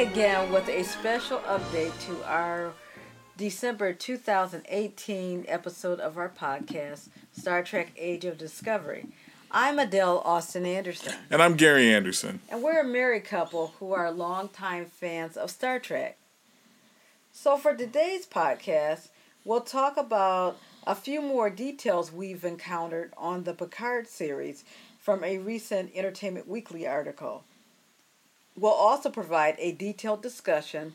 again 0.00 0.50
with 0.50 0.66
a 0.70 0.82
special 0.82 1.40
update 1.40 1.92
to 2.06 2.24
our 2.24 2.72
December 3.36 3.92
2018 3.92 5.44
episode 5.46 6.00
of 6.00 6.16
our 6.16 6.30
podcast, 6.30 7.10
Star 7.32 7.62
Trek 7.62 7.92
Age 7.98 8.24
of 8.24 8.38
Discovery. 8.38 9.08
I'm 9.50 9.78
Adele 9.78 10.22
Austin 10.24 10.64
Anderson. 10.64 11.12
And 11.28 11.42
I'm 11.42 11.54
Gary 11.54 11.92
Anderson. 11.92 12.40
And 12.48 12.62
we're 12.62 12.80
a 12.80 12.84
married 12.84 13.26
couple 13.26 13.74
who 13.78 13.92
are 13.92 14.10
longtime 14.10 14.86
fans 14.86 15.36
of 15.36 15.50
Star 15.50 15.78
Trek. 15.78 16.16
So 17.30 17.58
for 17.58 17.74
today's 17.74 18.24
podcast, 18.24 19.08
we'll 19.44 19.60
talk 19.60 19.98
about 19.98 20.56
a 20.86 20.94
few 20.94 21.20
more 21.20 21.50
details 21.50 22.10
we've 22.10 22.46
encountered 22.46 23.12
on 23.18 23.44
the 23.44 23.52
Picard 23.52 24.08
series 24.08 24.64
from 24.98 25.22
a 25.22 25.36
recent 25.36 25.90
Entertainment 25.94 26.48
Weekly 26.48 26.86
article. 26.86 27.44
We'll 28.60 28.72
also 28.72 29.08
provide 29.08 29.56
a 29.58 29.72
detailed 29.72 30.22
discussion 30.22 30.92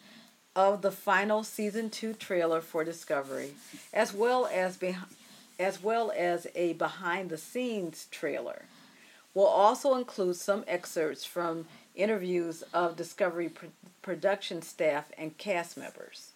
of 0.55 0.83
the 0.83 0.91
final 0.91 1.43
season 1.43 1.89
2 1.89 2.13
trailer 2.13 2.61
for 2.61 2.83
Discovery 2.83 3.55
as 3.91 4.13
well 4.13 4.45
as 4.45 4.77
be- 4.77 4.95
as 5.59 5.81
well 5.81 6.11
as 6.15 6.45
a 6.53 6.73
behind 6.73 7.31
the 7.31 7.39
scenes 7.39 8.07
trailer. 8.11 8.65
We'll 9.33 9.47
also 9.47 9.95
include 9.95 10.35
some 10.35 10.63
excerpts 10.67 11.25
from 11.25 11.65
interviews 11.95 12.63
of 12.71 12.95
Discovery 12.95 13.49
pr- 13.49 13.65
production 14.03 14.61
staff 14.61 15.11
and 15.17 15.35
cast 15.39 15.75
members. 15.75 16.33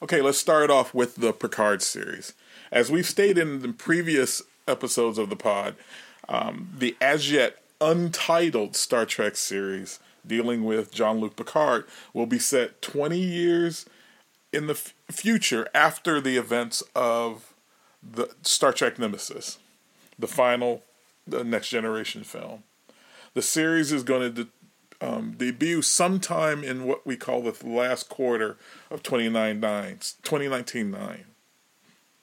Okay, 0.00 0.20
let's 0.20 0.38
start 0.38 0.70
off 0.70 0.94
with 0.94 1.16
the 1.16 1.32
Picard 1.32 1.82
series. 1.82 2.34
As 2.70 2.90
we've 2.90 3.08
stated 3.08 3.38
in 3.38 3.62
the 3.62 3.72
previous 3.72 4.42
episodes 4.68 5.18
of 5.18 5.28
the 5.28 5.36
pod, 5.36 5.74
um, 6.28 6.70
the 6.78 6.96
as 7.00 7.32
yet 7.32 7.58
untitled 7.80 8.76
Star 8.76 9.04
Trek 9.04 9.36
series 9.36 9.98
dealing 10.26 10.64
with 10.64 10.92
Jean 10.92 11.18
Luc 11.18 11.36
Picard 11.36 11.84
will 12.12 12.26
be 12.26 12.38
set 12.38 12.82
20 12.82 13.18
years 13.18 13.86
in 14.52 14.66
the 14.66 14.74
f- 14.74 14.94
future 15.10 15.68
after 15.74 16.20
the 16.20 16.36
events 16.36 16.82
of 16.94 17.54
the 18.02 18.28
Star 18.42 18.72
Trek 18.72 18.98
Nemesis, 18.98 19.58
the 20.18 20.26
final, 20.26 20.82
the 21.26 21.44
next 21.44 21.68
generation 21.68 22.24
film. 22.24 22.64
The 23.34 23.42
series 23.42 23.92
is 23.92 24.02
going 24.02 24.34
to 24.34 24.44
de- 24.44 24.50
um, 25.00 25.34
debut 25.36 25.82
sometime 25.82 26.62
in 26.62 26.84
what 26.84 27.06
we 27.06 27.16
call 27.16 27.42
the 27.42 27.56
last 27.66 28.08
quarter 28.08 28.56
of 28.90 29.02
2019, 29.02 30.90
9, 30.90 31.24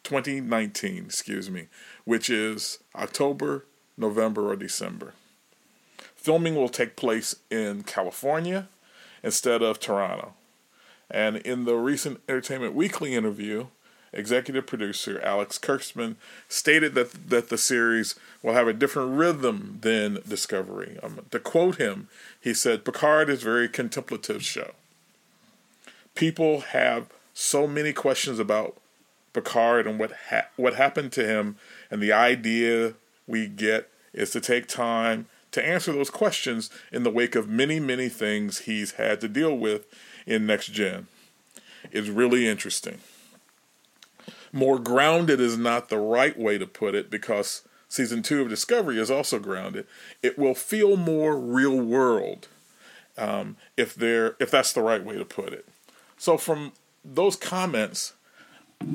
2019, 0.03 1.05
excuse 1.05 1.49
me, 1.49 1.67
which 2.05 2.29
is 2.29 2.79
October, 2.95 3.65
November, 3.97 4.49
or 4.49 4.55
December. 4.55 5.13
Filming 6.19 6.55
will 6.55 6.67
take 6.67 6.97
place 6.97 7.37
in 7.49 7.83
California 7.83 8.67
instead 9.23 9.61
of 9.61 9.79
Toronto. 9.79 10.33
And 11.09 11.37
in 11.37 11.63
the 11.63 11.75
recent 11.75 12.19
Entertainment 12.27 12.73
Weekly 12.73 13.15
interview, 13.15 13.67
executive 14.11 14.67
producer 14.67 15.21
Alex 15.23 15.57
Kurtzman 15.57 16.17
stated 16.49 16.93
that 16.95 17.29
that 17.29 17.47
the 17.47 17.57
series 17.57 18.15
will 18.43 18.53
have 18.53 18.67
a 18.67 18.73
different 18.73 19.17
rhythm 19.17 19.79
than 19.81 20.19
Discovery. 20.27 20.99
Um, 21.01 21.21
to 21.31 21.39
quote 21.39 21.77
him, 21.77 22.09
he 22.41 22.53
said, 22.53 22.83
"Picard 22.83 23.29
is 23.29 23.41
a 23.41 23.45
very 23.45 23.69
contemplative 23.69 24.43
show. 24.43 24.71
People 26.15 26.59
have 26.59 27.07
so 27.33 27.65
many 27.65 27.93
questions 27.93 28.39
about 28.39 28.75
Picard 29.31 29.87
and 29.87 29.97
what 29.97 30.11
ha- 30.29 30.49
what 30.57 30.75
happened 30.75 31.13
to 31.13 31.25
him, 31.25 31.55
and 31.89 32.01
the 32.01 32.11
idea 32.11 32.95
we 33.25 33.47
get 33.47 33.89
is 34.11 34.31
to 34.31 34.41
take 34.41 34.67
time 34.67 35.27
to 35.51 35.65
answer 35.65 35.91
those 35.91 36.09
questions 36.09 36.69
in 36.91 37.03
the 37.03 37.09
wake 37.09 37.35
of 37.35 37.49
many 37.49 37.79
many 37.79 38.09
things 38.09 38.59
he's 38.59 38.93
had 38.93 39.21
to 39.21 39.27
deal 39.27 39.55
with 39.55 39.85
in 40.25 40.45
Next 40.45 40.67
Gen. 40.67 41.07
It's 41.91 42.09
really 42.09 42.47
interesting." 42.47 42.99
more 44.51 44.79
grounded 44.79 45.39
is 45.39 45.57
not 45.57 45.89
the 45.89 45.97
right 45.97 46.37
way 46.37 46.57
to 46.57 46.65
put 46.65 46.95
it 46.95 47.09
because 47.09 47.63
season 47.87 48.21
two 48.21 48.41
of 48.41 48.49
Discovery 48.49 48.99
is 48.99 49.11
also 49.11 49.39
grounded. 49.39 49.85
It 50.21 50.37
will 50.37 50.55
feel 50.55 50.97
more 50.97 51.37
real 51.37 51.79
world 51.79 52.47
um, 53.17 53.57
if 53.77 53.95
there 53.95 54.35
if 54.39 54.49
that's 54.49 54.73
the 54.73 54.81
right 54.81 55.03
way 55.03 55.17
to 55.17 55.25
put 55.25 55.53
it. 55.53 55.67
So 56.17 56.37
from 56.37 56.73
those 57.03 57.35
comments, 57.35 58.13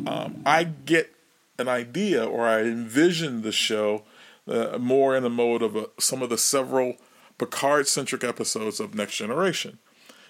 um, 0.07 0.43
I 0.45 0.65
get 0.65 1.15
an 1.59 1.69
idea 1.69 2.25
or 2.25 2.47
I 2.47 2.63
envision 2.63 3.43
the 3.43 3.53
show 3.53 4.03
uh, 4.49 4.79
more 4.79 5.17
in 5.17 5.23
the 5.23 5.31
mode 5.31 5.63
of 5.63 5.77
a, 5.77 5.87
some 5.99 6.23
of 6.23 6.31
the 6.31 6.39
several 6.39 6.97
Picard 7.39 7.89
centric 7.89 8.23
episodes 8.23 8.81
of 8.81 8.95
Next 8.95 9.17
Generation. 9.17 9.79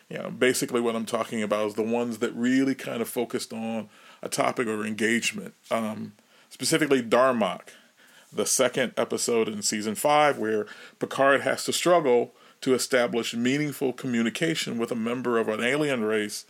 You 0.08 0.18
know, 0.18 0.30
basically 0.30 0.80
what 0.80 0.96
I'm 0.96 1.06
talking 1.06 1.42
about 1.42 1.68
is 1.68 1.74
the 1.74 1.82
ones 1.82 2.18
that 2.18 2.34
really 2.34 2.74
kind 2.74 3.00
of 3.00 3.08
focused 3.08 3.52
on 3.52 3.88
a 4.22 4.28
topic 4.28 4.66
or 4.66 4.84
engagement. 4.84 5.54
Um, 5.70 6.12
specifically, 6.50 7.02
Darmok, 7.02 7.68
the 8.32 8.46
second 8.46 8.92
episode 8.96 9.48
in 9.48 9.62
season 9.62 9.94
five, 9.94 10.38
where 10.38 10.66
Picard 10.98 11.42
has 11.42 11.64
to 11.64 11.72
struggle 11.72 12.34
to 12.60 12.74
establish 12.74 13.34
meaningful 13.34 13.92
communication 13.92 14.78
with 14.78 14.90
a 14.90 14.96
member 14.96 15.38
of 15.38 15.48
an 15.48 15.62
alien 15.62 16.02
race 16.02 16.46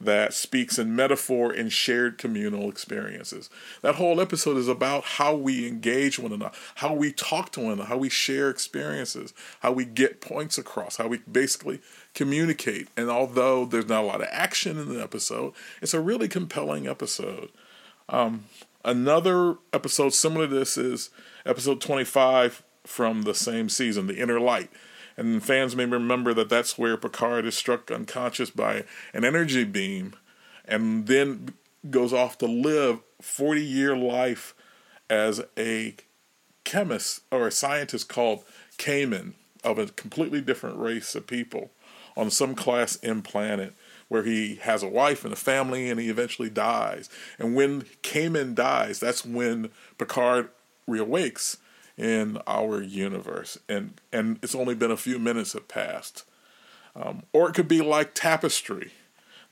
that 0.00 0.32
speaks 0.32 0.78
in 0.78 0.94
metaphor 0.94 1.52
and 1.52 1.72
shared 1.72 2.18
communal 2.18 2.68
experiences. 2.68 3.50
That 3.82 3.96
whole 3.96 4.20
episode 4.20 4.56
is 4.56 4.68
about 4.68 5.04
how 5.04 5.34
we 5.34 5.66
engage 5.66 6.18
one 6.18 6.32
another, 6.32 6.54
how 6.76 6.94
we 6.94 7.12
talk 7.12 7.50
to 7.52 7.60
one 7.60 7.72
another, 7.72 7.88
how 7.88 7.96
we 7.96 8.08
share 8.08 8.48
experiences, 8.48 9.34
how 9.60 9.72
we 9.72 9.84
get 9.84 10.20
points 10.20 10.56
across, 10.56 10.96
how 10.96 11.08
we 11.08 11.18
basically 11.30 11.80
communicate. 12.14 12.88
And 12.96 13.10
although 13.10 13.64
there's 13.64 13.88
not 13.88 14.04
a 14.04 14.06
lot 14.06 14.20
of 14.20 14.28
action 14.30 14.78
in 14.78 14.88
the 14.88 15.02
episode, 15.02 15.52
it's 15.82 15.94
a 15.94 16.00
really 16.00 16.28
compelling 16.28 16.86
episode. 16.86 17.50
Um, 18.08 18.44
another 18.84 19.56
episode 19.72 20.14
similar 20.14 20.46
to 20.46 20.54
this 20.54 20.78
is 20.78 21.10
episode 21.44 21.80
25 21.80 22.62
from 22.84 23.22
the 23.22 23.34
same 23.34 23.68
season, 23.68 24.06
The 24.06 24.18
Inner 24.18 24.40
Light. 24.40 24.70
And 25.18 25.42
fans 25.42 25.74
may 25.74 25.84
remember 25.84 26.32
that 26.34 26.48
that's 26.48 26.78
where 26.78 26.96
Picard 26.96 27.44
is 27.44 27.56
struck 27.56 27.90
unconscious 27.90 28.50
by 28.50 28.84
an 29.12 29.24
energy 29.24 29.64
beam 29.64 30.14
and 30.64 31.08
then 31.08 31.54
goes 31.90 32.12
off 32.12 32.38
to 32.38 32.46
live 32.46 33.00
40 33.20 33.60
year 33.60 33.96
life 33.96 34.54
as 35.10 35.42
a 35.58 35.96
chemist 36.62 37.22
or 37.32 37.48
a 37.48 37.52
scientist 37.52 38.08
called 38.08 38.44
Kamin 38.78 39.32
of 39.64 39.76
a 39.76 39.86
completely 39.86 40.40
different 40.40 40.78
race 40.78 41.16
of 41.16 41.26
people 41.26 41.72
on 42.16 42.30
some 42.30 42.54
class 42.54 42.96
M 43.02 43.20
planet 43.22 43.74
where 44.06 44.22
he 44.22 44.54
has 44.56 44.84
a 44.84 44.88
wife 44.88 45.24
and 45.24 45.32
a 45.32 45.36
family 45.36 45.90
and 45.90 45.98
he 45.98 46.08
eventually 46.08 46.48
dies. 46.48 47.10
And 47.40 47.56
when 47.56 47.82
Kamin 48.04 48.54
dies, 48.54 49.00
that's 49.00 49.24
when 49.24 49.70
Picard 49.98 50.50
reawakes 50.88 51.56
in 51.98 52.38
our 52.46 52.80
universe, 52.80 53.58
and 53.68 54.00
and 54.12 54.38
it's 54.42 54.54
only 54.54 54.74
been 54.74 54.90
a 54.90 54.96
few 54.96 55.18
minutes 55.18 55.52
have 55.52 55.68
passed. 55.68 56.24
Um, 56.94 57.24
or 57.32 57.48
it 57.48 57.54
could 57.54 57.68
be 57.68 57.80
like 57.80 58.14
Tapestry, 58.14 58.92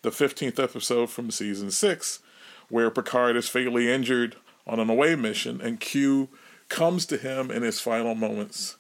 the 0.03 0.13
fifteenth 0.13 0.59
episode 0.59 1.11
from 1.11 1.31
season 1.31 1.71
six, 1.71 2.21
where 2.69 2.91
Picard 2.91 3.37
is 3.37 3.49
fatally 3.49 3.93
injured 3.93 4.37
on 4.67 4.81
an 4.81 4.89
away 4.89 5.17
mission, 5.17 5.61
and 5.61 5.81
Q 5.81 6.29
comes 6.69 7.05
to 7.07 7.17
him 7.17 7.51
in 7.51 7.63
his 7.63 7.81
final 7.81 8.15
moments 8.15 8.77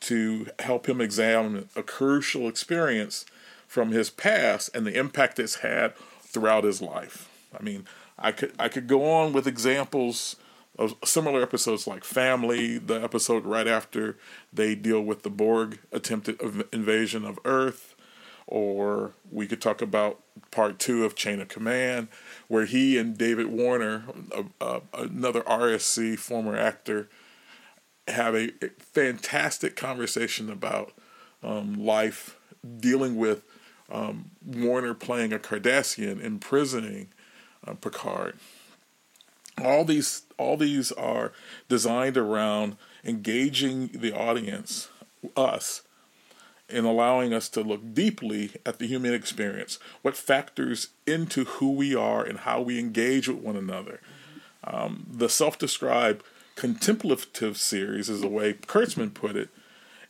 to 0.00 0.48
help 0.58 0.88
him 0.88 1.00
examine 1.00 1.68
a 1.74 1.82
crucial 1.82 2.48
experience 2.48 3.24
from 3.66 3.90
his 3.90 4.10
past 4.10 4.70
and 4.74 4.86
the 4.86 4.96
impact 4.96 5.38
it's 5.38 5.56
had 5.56 5.96
throughout 6.20 6.64
his 6.64 6.82
life. 6.82 7.28
I 7.58 7.62
mean, 7.62 7.86
I 8.18 8.32
could 8.32 8.52
I 8.58 8.68
could 8.68 8.86
go 8.86 9.08
on 9.10 9.32
with 9.32 9.46
examples 9.46 10.36
similar 11.04 11.42
episodes 11.42 11.86
like 11.86 12.04
Family, 12.04 12.78
the 12.78 13.02
episode 13.02 13.44
right 13.44 13.68
after 13.68 14.16
they 14.52 14.74
deal 14.74 15.00
with 15.00 15.22
the 15.22 15.30
Borg 15.30 15.78
attempted 15.92 16.40
invasion 16.72 17.24
of 17.24 17.38
Earth, 17.44 17.94
or 18.46 19.12
we 19.30 19.46
could 19.46 19.62
talk 19.62 19.80
about 19.80 20.20
part 20.50 20.78
two 20.78 21.04
of 21.04 21.14
Chain 21.14 21.40
of 21.40 21.48
Command, 21.48 22.08
where 22.48 22.64
he 22.64 22.98
and 22.98 23.16
David 23.16 23.46
Warner, 23.46 24.04
another 24.92 25.42
RSC 25.42 26.18
former 26.18 26.56
actor, 26.56 27.08
have 28.08 28.34
a, 28.34 28.48
a 28.62 28.68
fantastic 28.78 29.76
conversation 29.76 30.50
about 30.50 30.92
um, 31.42 31.74
life, 31.74 32.38
dealing 32.78 33.16
with 33.16 33.44
um, 33.90 34.30
Warner 34.44 34.94
playing 34.94 35.32
a 35.32 35.38
Cardassian, 35.38 36.20
imprisoning 36.22 37.08
uh, 37.66 37.74
Picard 37.74 38.38
all 39.62 39.84
these 39.84 40.22
all 40.38 40.56
these 40.56 40.90
are 40.92 41.32
designed 41.68 42.16
around 42.16 42.76
engaging 43.04 43.88
the 43.94 44.12
audience 44.12 44.88
us 45.36 45.82
in 46.68 46.84
allowing 46.84 47.32
us 47.32 47.48
to 47.50 47.60
look 47.60 47.94
deeply 47.94 48.52
at 48.64 48.78
the 48.78 48.86
human 48.86 49.14
experience 49.14 49.78
what 50.02 50.16
factors 50.16 50.88
into 51.06 51.44
who 51.44 51.70
we 51.70 51.94
are 51.94 52.24
and 52.24 52.40
how 52.40 52.60
we 52.60 52.78
engage 52.78 53.28
with 53.28 53.38
one 53.38 53.56
another. 53.56 54.00
Um, 54.64 55.06
the 55.10 55.28
self-described 55.28 56.24
contemplative 56.56 57.56
series 57.56 58.08
is 58.08 58.22
the 58.22 58.28
way 58.28 58.54
kurtzman 58.54 59.12
put 59.12 59.36
it 59.36 59.50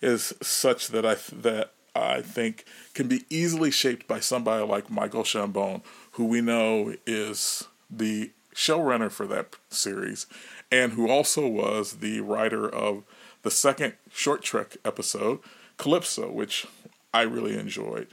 is 0.01 0.35
such 0.43 0.89
that 0.89 1.05
i 1.05 1.17
that 1.33 1.73
I 1.95 2.23
think 2.23 2.65
can 2.93 3.07
be 3.07 3.25
easily 3.31 3.71
shaped 3.71 4.09
by 4.09 4.19
somebody 4.19 4.65
like 4.67 4.91
Michael 4.91 5.23
Chabon, 5.23 5.83
who 6.13 6.25
we 6.25 6.41
know 6.41 6.95
is 7.07 7.69
the 7.89 8.31
showrunner 8.55 9.11
for 9.11 9.27
that 9.27 9.57
series, 9.69 10.27
and 10.71 10.93
who 10.93 11.09
also 11.09 11.47
was 11.47 11.95
the 11.95 12.21
writer 12.21 12.69
of 12.69 13.05
the 13.43 13.51
second 13.51 13.95
short 14.11 14.43
trek 14.43 14.77
episode, 14.85 15.41
Calypso, 15.77 16.31
which 16.31 16.67
I 17.13 17.23
really 17.23 17.59
enjoyed. 17.59 18.09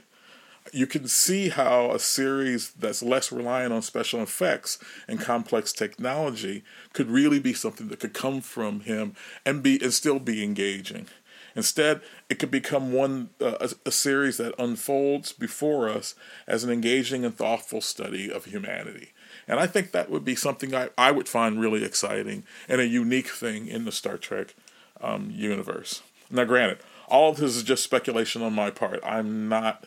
You 0.72 0.86
can 0.86 1.08
see 1.08 1.48
how 1.48 1.90
a 1.90 1.98
series 1.98 2.70
that's 2.70 3.02
less 3.02 3.32
reliant 3.32 3.72
on 3.72 3.82
special 3.82 4.22
effects 4.22 4.78
and 5.08 5.18
complex 5.18 5.72
technology 5.72 6.62
could 6.92 7.10
really 7.10 7.40
be 7.40 7.52
something 7.52 7.88
that 7.88 7.98
could 7.98 8.14
come 8.14 8.40
from 8.40 8.80
him 8.80 9.16
and 9.44 9.62
be 9.62 9.82
and 9.82 9.92
still 9.92 10.20
be 10.20 10.44
engaging. 10.44 11.08
Instead, 11.54 12.00
it 12.28 12.38
could 12.38 12.50
become 12.50 12.92
one 12.92 13.30
uh, 13.40 13.56
a, 13.60 13.70
a, 13.86 13.90
series 13.90 14.38
that 14.38 14.54
unfolds 14.58 15.32
before 15.32 15.88
us 15.88 16.14
as 16.46 16.64
an 16.64 16.70
engaging 16.70 17.24
and 17.24 17.36
thoughtful 17.36 17.80
study 17.80 18.32
of 18.32 18.46
humanity. 18.46 19.11
And 19.48 19.58
I 19.58 19.66
think 19.66 19.92
that 19.92 20.10
would 20.10 20.24
be 20.24 20.36
something 20.36 20.74
I, 20.74 20.90
I 20.96 21.10
would 21.10 21.28
find 21.28 21.60
really 21.60 21.84
exciting 21.84 22.44
and 22.68 22.80
a 22.80 22.86
unique 22.86 23.28
thing 23.28 23.66
in 23.66 23.84
the 23.84 23.92
Star 23.92 24.16
Trek 24.16 24.54
um, 25.00 25.30
universe. 25.30 26.02
Now, 26.30 26.44
granted, 26.44 26.78
all 27.08 27.30
of 27.30 27.36
this 27.36 27.56
is 27.56 27.62
just 27.62 27.82
speculation 27.82 28.42
on 28.42 28.54
my 28.54 28.70
part. 28.70 29.00
I'm 29.04 29.48
not 29.48 29.86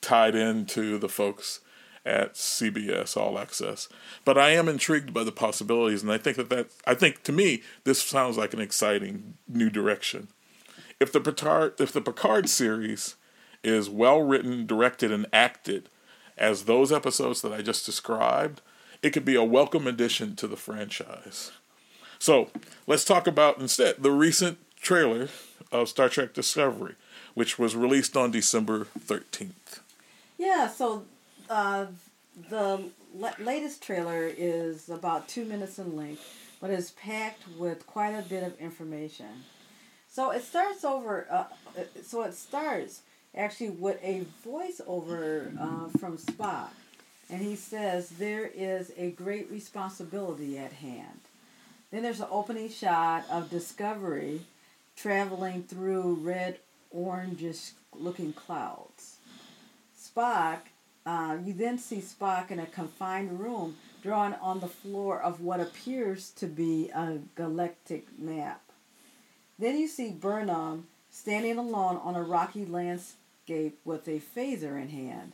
tied 0.00 0.34
into 0.34 0.98
the 0.98 1.08
folks 1.08 1.60
at 2.04 2.34
CBS 2.34 3.16
All 3.16 3.38
Access, 3.38 3.88
but 4.24 4.36
I 4.36 4.50
am 4.50 4.68
intrigued 4.68 5.14
by 5.14 5.22
the 5.22 5.30
possibilities, 5.30 6.02
and 6.02 6.10
I 6.10 6.18
think 6.18 6.36
that 6.36 6.50
that 6.50 6.66
I 6.84 6.94
think 6.94 7.22
to 7.24 7.32
me 7.32 7.62
this 7.84 8.02
sounds 8.02 8.36
like 8.36 8.52
an 8.52 8.60
exciting 8.60 9.34
new 9.46 9.70
direction. 9.70 10.28
If 10.98 11.12
the 11.12 11.20
Picard 11.20 11.80
if 11.80 11.92
the 11.92 12.00
Picard 12.00 12.48
series 12.48 13.14
is 13.62 13.88
well 13.88 14.20
written, 14.20 14.66
directed, 14.66 15.12
and 15.12 15.26
acted 15.32 15.88
as 16.42 16.64
those 16.64 16.90
episodes 16.90 17.40
that 17.40 17.52
I 17.52 17.62
just 17.62 17.86
described, 17.86 18.60
it 19.00 19.10
could 19.10 19.24
be 19.24 19.36
a 19.36 19.44
welcome 19.44 19.86
addition 19.86 20.34
to 20.36 20.48
the 20.48 20.56
franchise. 20.56 21.52
So 22.18 22.50
let's 22.86 23.04
talk 23.04 23.28
about 23.28 23.58
instead 23.58 24.02
the 24.02 24.10
recent 24.10 24.58
trailer 24.80 25.28
of 25.70 25.88
Star 25.88 26.08
Trek 26.08 26.34
Discovery, 26.34 26.96
which 27.34 27.60
was 27.60 27.76
released 27.76 28.16
on 28.16 28.32
December 28.32 28.88
13th. 28.98 29.80
Yeah, 30.36 30.66
so 30.66 31.04
uh, 31.48 31.86
the 32.50 32.90
latest 33.38 33.80
trailer 33.80 34.28
is 34.36 34.88
about 34.88 35.28
two 35.28 35.44
minutes 35.44 35.78
in 35.78 35.96
length, 35.96 36.56
but 36.60 36.70
is 36.70 36.90
packed 36.90 37.44
with 37.56 37.86
quite 37.86 38.14
a 38.14 38.22
bit 38.22 38.42
of 38.42 38.58
information. 38.58 39.44
So 40.08 40.32
it 40.32 40.42
starts 40.42 40.84
over, 40.84 41.26
uh, 41.30 41.44
so 42.02 42.22
it 42.22 42.34
starts 42.34 43.02
actually 43.36 43.70
with 43.70 44.02
a 44.02 44.24
voiceover 44.46 45.56
uh, 45.58 45.88
from 45.98 46.18
Spock. 46.18 46.70
And 47.30 47.40
he 47.40 47.56
says, 47.56 48.10
There 48.10 48.46
is 48.46 48.92
a 48.96 49.10
great 49.10 49.50
responsibility 49.50 50.58
at 50.58 50.72
hand. 50.72 51.20
Then 51.90 52.02
there's 52.02 52.20
an 52.20 52.28
opening 52.30 52.68
shot 52.68 53.24
of 53.30 53.50
Discovery 53.50 54.42
traveling 54.96 55.62
through 55.62 56.14
red, 56.22 56.58
orangish 56.94 57.72
looking 57.94 58.32
clouds. 58.32 59.16
Spock, 59.98 60.58
uh, 61.06 61.38
you 61.44 61.52
then 61.52 61.78
see 61.78 61.98
Spock 61.98 62.50
in 62.50 62.58
a 62.58 62.66
confined 62.66 63.40
room 63.40 63.76
drawn 64.02 64.34
on 64.34 64.60
the 64.60 64.68
floor 64.68 65.20
of 65.20 65.40
what 65.40 65.60
appears 65.60 66.30
to 66.30 66.46
be 66.46 66.90
a 66.94 67.18
galactic 67.34 68.06
map. 68.18 68.62
Then 69.58 69.78
you 69.78 69.86
see 69.86 70.10
Burnham 70.10 70.86
standing 71.10 71.58
alone 71.58 72.00
on 72.02 72.16
a 72.16 72.22
rocky 72.22 72.64
landscape 73.48 73.78
with 73.84 74.08
a 74.08 74.20
phaser 74.20 74.80
in 74.80 74.88
hand. 74.88 75.32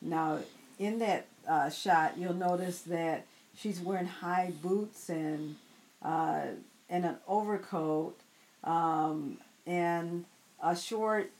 Now, 0.00 0.40
in 0.78 0.98
that 0.98 1.26
uh, 1.48 1.70
shot, 1.70 2.18
you'll 2.18 2.34
notice 2.34 2.80
that 2.82 3.26
she's 3.56 3.80
wearing 3.80 4.06
high 4.06 4.52
boots 4.62 5.08
and 5.08 5.56
uh, 6.02 6.46
and 6.88 7.04
an 7.04 7.16
overcoat 7.28 8.18
um, 8.64 9.38
and 9.66 10.24
a 10.62 10.76
short 10.76 11.30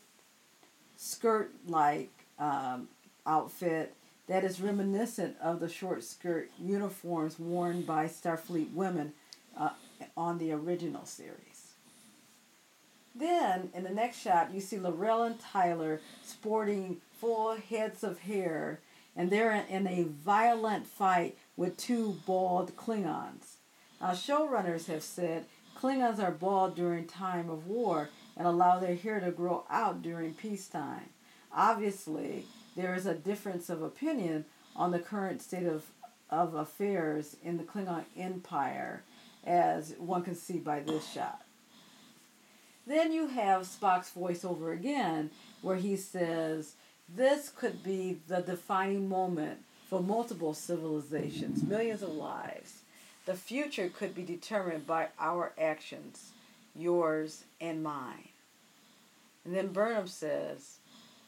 skirt 0.96 1.52
like 1.66 2.10
um, 2.38 2.88
outfit 3.26 3.94
that 4.28 4.44
is 4.44 4.60
reminiscent 4.60 5.36
of 5.42 5.58
the 5.58 5.68
short 5.68 6.04
skirt 6.04 6.48
uniforms 6.60 7.38
worn 7.38 7.82
by 7.82 8.06
Starfleet 8.06 8.72
women 8.72 9.12
uh, 9.58 9.70
on 10.16 10.38
the 10.38 10.52
original 10.52 11.04
series. 11.04 11.51
Then, 13.14 13.70
in 13.74 13.84
the 13.84 13.90
next 13.90 14.18
shot, 14.18 14.54
you 14.54 14.60
see 14.60 14.78
L'Rell 14.78 15.24
and 15.24 15.38
Tyler 15.38 16.00
sporting 16.22 17.00
full 17.12 17.56
heads 17.56 18.02
of 18.02 18.20
hair, 18.20 18.80
and 19.14 19.30
they're 19.30 19.52
in 19.68 19.86
a 19.86 20.04
violent 20.04 20.86
fight 20.86 21.36
with 21.56 21.76
two 21.76 22.16
bald 22.26 22.74
Klingons. 22.76 23.56
Now, 24.00 24.12
showrunners 24.12 24.86
have 24.86 25.02
said 25.02 25.44
Klingons 25.78 26.22
are 26.22 26.32
bald 26.32 26.74
during 26.74 27.06
time 27.06 27.50
of 27.50 27.66
war 27.66 28.08
and 28.36 28.46
allow 28.46 28.78
their 28.78 28.96
hair 28.96 29.20
to 29.20 29.30
grow 29.30 29.64
out 29.68 30.02
during 30.02 30.34
peacetime. 30.34 31.10
Obviously, 31.54 32.46
there 32.76 32.94
is 32.94 33.04
a 33.04 33.14
difference 33.14 33.68
of 33.68 33.82
opinion 33.82 34.46
on 34.74 34.90
the 34.90 34.98
current 34.98 35.42
state 35.42 35.66
of, 35.66 35.84
of 36.30 36.54
affairs 36.54 37.36
in 37.44 37.58
the 37.58 37.64
Klingon 37.64 38.04
Empire, 38.16 39.02
as 39.44 39.94
one 39.98 40.22
can 40.22 40.34
see 40.34 40.58
by 40.58 40.80
this 40.80 41.06
shot. 41.12 41.42
Then 42.86 43.12
you 43.12 43.28
have 43.28 43.62
Spock's 43.62 44.10
voiceover 44.10 44.72
again, 44.72 45.30
where 45.60 45.76
he 45.76 45.96
says, 45.96 46.74
This 47.08 47.48
could 47.48 47.82
be 47.82 48.18
the 48.28 48.40
defining 48.40 49.08
moment 49.08 49.60
for 49.88 50.02
multiple 50.02 50.54
civilizations, 50.54 51.62
millions 51.62 52.02
of 52.02 52.10
lives. 52.10 52.82
The 53.24 53.34
future 53.34 53.88
could 53.88 54.14
be 54.14 54.22
determined 54.22 54.86
by 54.86 55.08
our 55.20 55.52
actions, 55.56 56.32
yours 56.74 57.44
and 57.60 57.82
mine. 57.82 58.28
And 59.44 59.54
then 59.54 59.68
Burnham 59.68 60.08
says, 60.08 60.78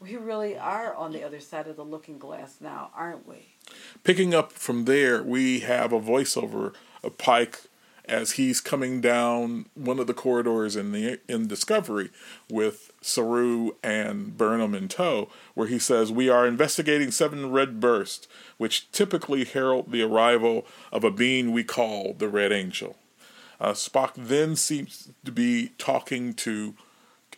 We 0.01 0.17
really 0.17 0.59
are 0.59 0.95
on 0.95 1.12
the 1.12 1.23
other 1.23 1.41
side 1.41 1.69
of 1.69 1.77
the 1.77 1.85
looking 1.85 2.19
glass 2.19 2.56
now, 2.61 2.91
aren't 2.97 3.29
we? 3.29 3.49
Picking 4.03 4.35
up 4.35 4.53
from 4.53 4.87
there, 4.87 5.23
we 5.23 5.61
have 5.61 5.93
a 5.93 6.01
voiceover 6.01 6.75
of 7.03 7.17
Pike 7.17 7.61
as 8.06 8.33
he's 8.33 8.61
coming 8.61 9.01
down 9.01 9.67
one 9.75 9.99
of 9.99 10.06
the 10.06 10.15
corridors 10.15 10.77
in 10.77 10.93
the 10.93 11.19
in 11.29 11.46
Discovery 11.46 12.11
with 12.51 12.93
Saru 13.01 13.73
and 13.82 14.37
Burnham 14.37 14.75
in 14.75 14.89
tow, 14.89 15.31
where 15.55 15.69
he 15.69 15.79
says, 15.79 16.13
"We 16.13 16.29
are 16.29 16.46
investigating 16.46 17.11
seven 17.11 17.51
red 17.51 17.81
bursts, 17.81 18.29
which 18.58 18.91
typically 18.93 19.44
herald 19.44 19.91
the 19.91 20.03
arrival 20.03 20.67
of 20.93 21.05
a 21.05 21.11
being 21.11 21.53
we 21.53 21.65
call 21.65 22.15
the 22.15 22.29
Red 22.29 22.53
Angel." 22.53 22.96
Uh, 23.61 23.73
Spock 23.73 24.13
then 24.17 24.56
seems 24.56 25.11
to 25.25 25.32
be 25.32 25.73
talking 25.79 26.34
to 26.34 26.75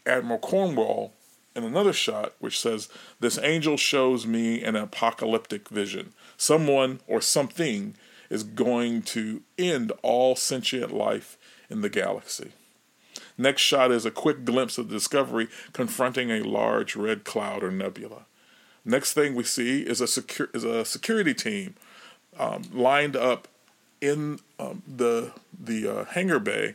Admiral 0.05 0.39
Cornwall 0.39 1.13
in 1.55 1.63
another 1.63 1.93
shot, 1.93 2.35
which 2.39 2.59
says, 2.59 2.89
"This 3.21 3.39
angel 3.39 3.77
shows 3.77 4.27
me 4.27 4.63
an 4.63 4.77
apocalyptic 4.77 5.69
vision. 5.69 6.13
Someone 6.37 7.01
or 7.07 7.21
something." 7.21 7.95
Is 8.29 8.43
going 8.43 9.03
to 9.03 9.43
end 9.59 9.93
all 10.03 10.37
sentient 10.37 10.93
life 10.93 11.39
in 11.71 11.81
the 11.81 11.89
galaxy. 11.89 12.53
Next 13.39 13.63
shot 13.63 13.91
is 13.91 14.07
a 14.07 14.11
quick 14.11 14.45
glimpse 14.45 14.79
of 14.79 14.89
the 14.89 14.95
Discovery 14.95 15.49
confronting 15.73 16.31
a 16.31 16.43
large 16.43 16.97
red 16.97 17.25
cloud 17.25 17.63
or 17.63 17.71
nebula. 17.71 18.27
Next 18.85 19.13
thing 19.13 19.35
we 19.35 19.45
see 19.45 19.83
is 19.83 20.01
a, 20.01 20.05
secu- 20.05 20.55
is 20.55 20.65
a 20.65 20.85
security 20.85 21.35
team 21.35 21.75
um, 22.39 22.63
lined 22.73 23.17
up 23.17 23.49
in 24.01 24.39
um, 24.59 24.83
the 24.87 25.33
the 25.59 25.89
uh, 25.89 26.05
hangar 26.05 26.39
bay 26.39 26.75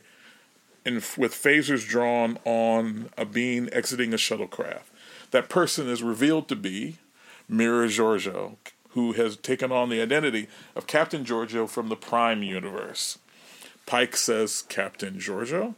and 0.86 0.98
f- 0.98 1.18
with 1.18 1.34
phasers 1.34 1.88
drawn 1.88 2.38
on 2.46 3.10
a 3.18 3.26
being 3.26 3.72
exiting 3.72 4.14
a 4.14 4.18
shuttlecraft. 4.18 4.90
That 5.32 5.50
person 5.50 5.88
is 5.88 6.04
revealed 6.04 6.48
to 6.50 6.56
be 6.56 6.98
Mirror 7.48 7.88
Georgiou, 7.88 8.56
who 8.94 9.14
has 9.14 9.38
taken 9.38 9.72
on 9.72 9.90
the 9.90 10.02
identity 10.02 10.48
of 10.76 10.88
Captain 10.88 11.24
Georgiou 11.24 11.70
from 11.70 11.90
the 11.90 11.96
Prime 11.96 12.44
universe. 12.44 13.18
Pike 13.86 14.16
says 14.16 14.64
Captain 14.64 15.16
Georgiou. 15.16 15.76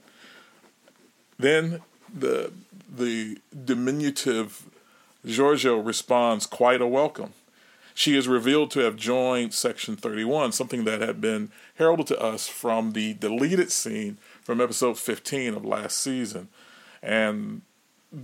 Then 1.37 1.81
the 2.13 2.51
the 2.95 3.39
diminutive 3.65 4.65
Georgiou 5.25 5.85
responds 5.85 6.45
quite 6.45 6.81
a 6.81 6.87
welcome. 6.87 7.33
She 7.95 8.17
is 8.17 8.27
revealed 8.27 8.71
to 8.71 8.79
have 8.79 8.95
joined 8.95 9.53
Section 9.53 9.95
31, 9.95 10.51
something 10.51 10.83
that 10.83 11.01
had 11.01 11.21
been 11.21 11.51
heralded 11.75 12.07
to 12.07 12.19
us 12.19 12.47
from 12.47 12.93
the 12.93 13.13
deleted 13.13 13.71
scene 13.71 14.17
from 14.41 14.59
episode 14.59 14.97
15 14.97 15.53
of 15.53 15.65
last 15.65 15.99
season. 15.99 16.49
And 17.01 17.61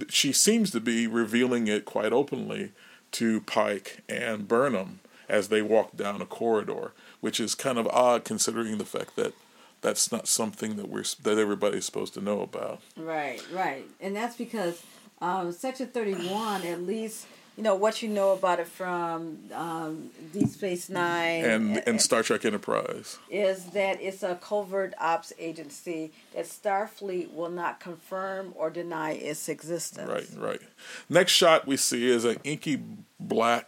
she 0.10 0.32
seems 0.34 0.72
to 0.72 0.80
be 0.80 1.06
revealing 1.08 1.68
it 1.68 1.86
quite 1.86 2.14
openly 2.14 2.72
to 3.14 3.42
Pike 3.42 4.00
and 4.08 4.48
Burnham 4.48 5.00
as 5.28 5.50
they 5.50 5.62
walk 5.62 5.96
down 5.96 6.22
a 6.22 6.26
corridor, 6.26 6.94
which 7.22 7.40
is 7.40 7.56
kind 7.56 7.78
of 7.78 7.88
odd 7.88 8.24
considering 8.24 8.78
the 8.78 8.86
fact 8.86 9.16
that 9.16 9.34
that's 9.82 10.12
not 10.12 10.28
something 10.28 10.76
that 10.76 10.90
we're 10.90 11.04
that 11.24 11.38
everybody's 11.38 11.86
supposed 11.86 12.14
to 12.16 12.22
know 12.22 12.42
about. 12.42 12.82
Right, 12.98 13.42
right, 13.54 13.86
and 14.02 14.16
that's 14.16 14.36
because 14.36 14.82
Um, 15.22 15.52
Section 15.52 15.88
31, 15.88 16.64
at 16.66 16.82
least, 16.84 17.26
you 17.60 17.64
know, 17.64 17.76
what 17.76 18.02
you 18.02 18.08
know 18.08 18.32
about 18.32 18.62
it 18.62 18.68
from 18.68 19.38
um, 19.54 20.12
Deep 20.32 20.48
Space 20.48 20.88
Nine 20.88 21.44
and 21.44 21.84
and 21.86 22.02
Star 22.02 22.24
Trek 22.24 22.46
Enterprise. 22.46 23.20
is 23.30 23.66
that 23.72 24.02
it's 24.02 24.24
a 24.24 24.36
covert 24.36 24.94
ops 24.98 25.34
agency 25.38 26.14
that 26.34 26.46
Starfleet 26.46 27.34
will 27.34 27.50
not 27.50 27.82
confirm 27.82 28.54
or 28.56 28.70
deny 28.70 29.12
its 29.12 29.50
existence. 29.50 30.10
Right, 30.10 30.30
right. 30.38 30.62
Next 31.10 31.34
shot 31.34 31.68
we 31.68 31.76
see 31.76 32.10
is 32.10 32.24
an 32.24 32.38
inky 32.46 32.82
black. 33.20 33.68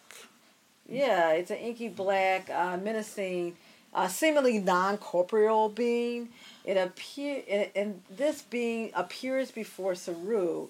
Yeah, 0.87 1.31
it's 1.31 1.51
an 1.51 1.57
inky 1.57 1.89
black, 1.89 2.49
uh, 2.49 2.77
menacing, 2.77 3.57
uh, 3.93 4.07
seemingly 4.07 4.59
non-corporeal 4.59 5.67
being. 5.67 6.29
It 6.63 6.77
appear 6.77 7.43
and, 7.49 7.69
and 7.75 8.01
this 8.09 8.41
being 8.43 8.91
appears 8.93 9.51
before 9.51 9.95
Saru, 9.95 10.69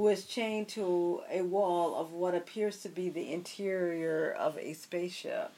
who 0.00 0.08
is 0.08 0.24
chained 0.24 0.66
to 0.66 1.20
a 1.30 1.42
wall 1.42 1.94
of 1.94 2.10
what 2.10 2.34
appears 2.34 2.78
to 2.78 2.88
be 2.88 3.10
the 3.10 3.30
interior 3.30 4.32
of 4.32 4.56
a 4.56 4.72
spaceship. 4.72 5.52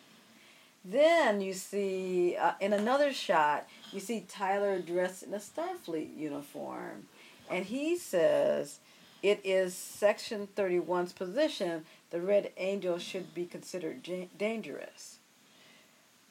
Then 0.85 1.41
you 1.41 1.53
see 1.53 2.35
uh, 2.35 2.55
in 2.61 2.73
another 2.73 3.13
shot, 3.13 3.69
you 3.93 4.01
see 4.01 4.27
Tyler 4.29 4.81
dressed 4.81 5.23
in 5.23 5.33
a 5.33 5.39
Starfleet 5.39 6.17
uniform, 6.17 7.07
and 7.49 7.67
he 7.67 7.97
says 7.97 8.81
it 9.23 9.41
is 9.45 9.77
Section 9.77 10.49
31's 10.57 11.13
position 11.13 11.85
the 12.11 12.21
Red 12.21 12.51
Angel 12.57 12.99
should 12.99 13.33
be 13.33 13.47
considered 13.47 14.05
dangerous. 14.37 15.19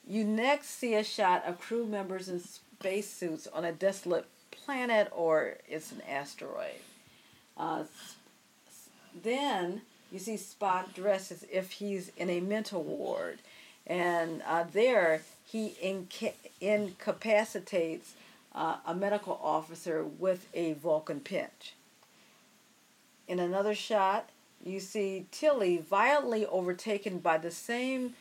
You 0.06 0.24
next 0.24 0.68
see 0.68 0.94
a 0.96 1.02
shot 1.02 1.46
of 1.46 1.58
crew 1.58 1.86
members 1.86 2.28
in 2.28 2.40
spacesuits 2.40 3.46
on 3.46 3.64
a 3.64 3.72
desolate 3.72 4.26
planet 4.50 5.08
or 5.12 5.56
it's 5.66 5.92
an 5.92 6.02
asteroid. 6.06 6.82
Uh, 7.56 7.84
then 9.22 9.82
you 10.10 10.18
see 10.18 10.34
Spock 10.34 10.94
dressed 10.94 11.32
as 11.32 11.44
if 11.50 11.72
he's 11.72 12.10
in 12.16 12.30
a 12.30 12.40
mental 12.40 12.82
ward, 12.82 13.38
and 13.86 14.42
uh, 14.46 14.64
there 14.72 15.22
he 15.46 15.74
inca- 15.80 16.34
incapacitates 16.60 18.14
uh, 18.54 18.76
a 18.86 18.94
medical 18.94 19.40
officer 19.42 20.04
with 20.04 20.46
a 20.54 20.74
Vulcan 20.74 21.20
pinch. 21.20 21.74
In 23.28 23.38
another 23.38 23.74
shot, 23.74 24.28
you 24.64 24.80
see 24.80 25.26
Tilly 25.30 25.78
violently 25.78 26.46
overtaken 26.46 27.18
by 27.18 27.38
the 27.38 27.50
same 27.50 28.14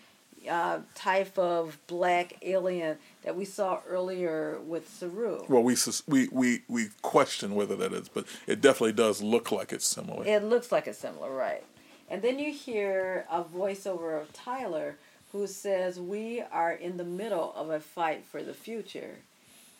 uh, 0.49 0.79
type 0.95 1.37
of 1.37 1.77
black 1.87 2.37
alien 2.41 2.97
that 3.23 3.35
we 3.35 3.45
saw 3.45 3.79
earlier 3.87 4.59
with 4.65 4.89
Saru. 4.89 5.43
Well, 5.47 5.63
we 5.63 5.75
we 6.07 6.27
we 6.31 6.61
we 6.67 6.89
question 7.01 7.55
whether 7.55 7.75
that 7.75 7.93
is, 7.93 8.09
but 8.09 8.25
it 8.47 8.61
definitely 8.61 8.93
does 8.93 9.21
look 9.21 9.51
like 9.51 9.71
it's 9.71 9.87
similar. 9.87 10.25
It 10.25 10.43
looks 10.43 10.71
like 10.71 10.87
it's 10.87 10.99
similar, 10.99 11.31
right? 11.33 11.63
And 12.09 12.21
then 12.21 12.39
you 12.39 12.51
hear 12.51 13.25
a 13.31 13.41
voiceover 13.41 14.21
of 14.21 14.33
Tyler 14.33 14.97
who 15.31 15.47
says, 15.47 15.99
We 15.99 16.41
are 16.51 16.73
in 16.73 16.97
the 16.97 17.05
middle 17.05 17.53
of 17.55 17.69
a 17.69 17.79
fight 17.79 18.25
for 18.25 18.43
the 18.43 18.53
future. 18.53 19.19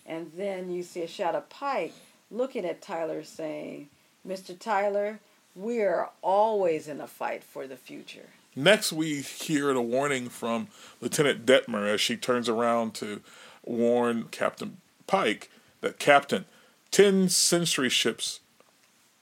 And 0.05 0.31
then 0.35 0.71
you 0.71 0.81
see 0.81 1.01
a 1.01 1.07
shot 1.07 1.35
of 1.35 1.49
Pike 1.49 1.93
looking 2.31 2.65
at 2.65 2.81
Tyler 2.81 3.23
saying, 3.23 3.89
Mr. 4.27 4.57
Tyler, 4.57 5.19
we 5.55 5.81
are 5.81 6.09
always 6.21 6.87
in 6.87 7.01
a 7.01 7.07
fight 7.07 7.43
for 7.43 7.67
the 7.67 7.75
future. 7.75 8.29
Next, 8.55 8.91
we 8.91 9.21
hear 9.21 9.73
the 9.73 9.81
warning 9.81 10.27
from 10.29 10.67
Lieutenant 10.99 11.45
Detmer 11.45 11.87
as 11.87 12.01
she 12.01 12.17
turns 12.17 12.49
around 12.49 12.93
to 12.95 13.21
warn 13.63 14.25
Captain 14.25 14.77
Pike 15.07 15.49
that 15.81 15.99
Captain, 15.99 16.45
ten 16.91 17.29
Century 17.29 17.89
ships 17.89 18.41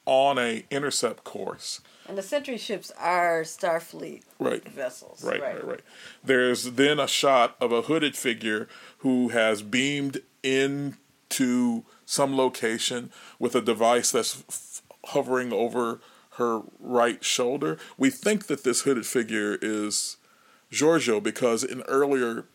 on 0.06 0.40
a 0.40 0.66
intercept 0.72 1.24
course. 1.24 1.82
And 2.08 2.18
the 2.18 2.24
Sentry 2.24 2.58
ships 2.58 2.92
are 2.98 3.44
Starfleet 3.44 4.24
Right. 4.40 4.68
vessels. 4.68 5.24
Right, 5.24 5.40
right, 5.40 5.64
right. 5.64 5.80
There's 6.24 6.64
then 6.72 7.00
a 7.00 7.08
shot 7.08 7.56
of 7.62 7.72
a 7.72 7.84
hooded 7.84 8.16
figure 8.16 8.68
who 9.00 9.30
has 9.30 9.62
beamed 9.62 10.22
into 10.42 11.84
some 12.08 12.36
location 12.36 13.12
with 13.38 13.54
a 13.54 13.62
device 13.62 14.10
that's 14.12 14.44
f- 14.50 14.82
hovering 15.12 15.54
over 15.54 16.02
her 16.40 16.62
right 16.80 17.24
shoulder. 17.24 17.78
We 17.98 18.10
think 18.10 18.48
that 18.48 18.64
this 18.64 18.82
hooded 18.82 19.06
figure 19.06 19.58
is 19.62 20.18
Georgiou 20.72 21.22
because 21.22 21.64
in 21.64 21.82
earlier 21.84 22.46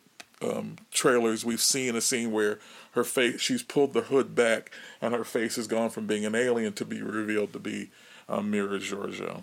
um, 0.43 0.76
trailers 0.91 1.45
we've 1.45 1.61
seen 1.61 1.95
a 1.95 2.00
scene 2.00 2.33
where 2.33 2.59
her 2.93 3.05
face 3.05 3.41
she's 3.41 3.62
pulled 3.62 3.93
the 3.93 4.03
hood 4.03 4.35
back 4.35 4.71
and 5.00 5.14
her 5.14 5.25
face 5.25 5.57
has 5.57 5.67
gone 5.67 5.91
from 5.91 6.07
being 6.07 6.25
an 6.25 6.35
alien 6.35 6.73
to 6.75 6.85
be 6.85 7.00
revealed 7.00 7.53
to 7.53 7.59
be 7.59 7.91
um, 8.29 8.50
Mirror 8.50 8.79
Georgiou. 8.79 9.43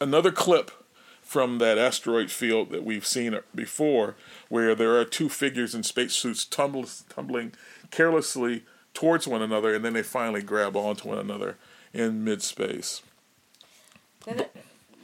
Another 0.00 0.32
clip 0.32 0.70
from 1.22 1.58
that 1.58 1.78
asteroid 1.78 2.30
field 2.30 2.70
that 2.70 2.82
we've 2.82 3.06
seen 3.06 3.38
before, 3.54 4.16
where 4.48 4.74
there 4.74 4.96
are 4.96 5.04
two 5.04 5.28
figures 5.28 5.76
in 5.76 5.84
spacesuits 5.84 6.44
tumble, 6.44 6.86
tumbling 7.08 7.52
carelessly 7.92 8.64
towards 8.94 9.28
one 9.28 9.40
another, 9.40 9.72
and 9.72 9.84
then 9.84 9.92
they 9.92 10.02
finally 10.02 10.42
grab 10.42 10.74
onto 10.74 11.08
one 11.08 11.18
another 11.18 11.56
in 11.92 12.24
mid 12.24 12.42
space. 12.42 13.02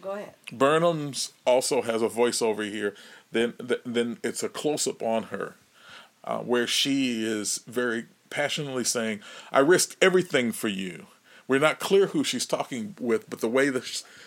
Go 0.03 0.13
ahead. 0.13 0.35
Burnham's 0.53 1.33
also 1.45 1.83
has 1.83 2.03
a 2.03 2.09
voiceover 2.09 2.71
here. 2.71 2.95
Then, 3.33 3.55
then 3.85 4.19
it's 4.23 4.43
a 4.43 4.49
close 4.49 4.87
up 4.87 5.03
on 5.03 5.25
her, 5.25 5.57
uh, 6.23 6.39
where 6.39 6.67
she 6.67 7.25
is 7.25 7.61
very 7.67 8.07
passionately 8.31 8.85
saying, 8.85 9.21
"I 9.51 9.61
risked 9.61 9.97
everything 10.01 10.53
for 10.53 10.69
you." 10.69 11.09
We're 11.49 11.61
not 11.61 11.79
clear 11.81 12.09
who 12.09 12.25
she's 12.25 12.47
talking 12.47 12.97
with, 13.01 13.29
but 13.31 13.41
the 13.41 13.49
way 13.49 13.69
the 13.69 13.83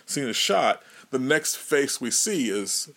scene 0.06 0.28
is 0.28 0.38
shot, 0.38 0.84
the 1.12 1.20
next 1.20 1.56
face 1.56 2.00
we 2.00 2.12
see 2.12 2.50
is 2.50 2.90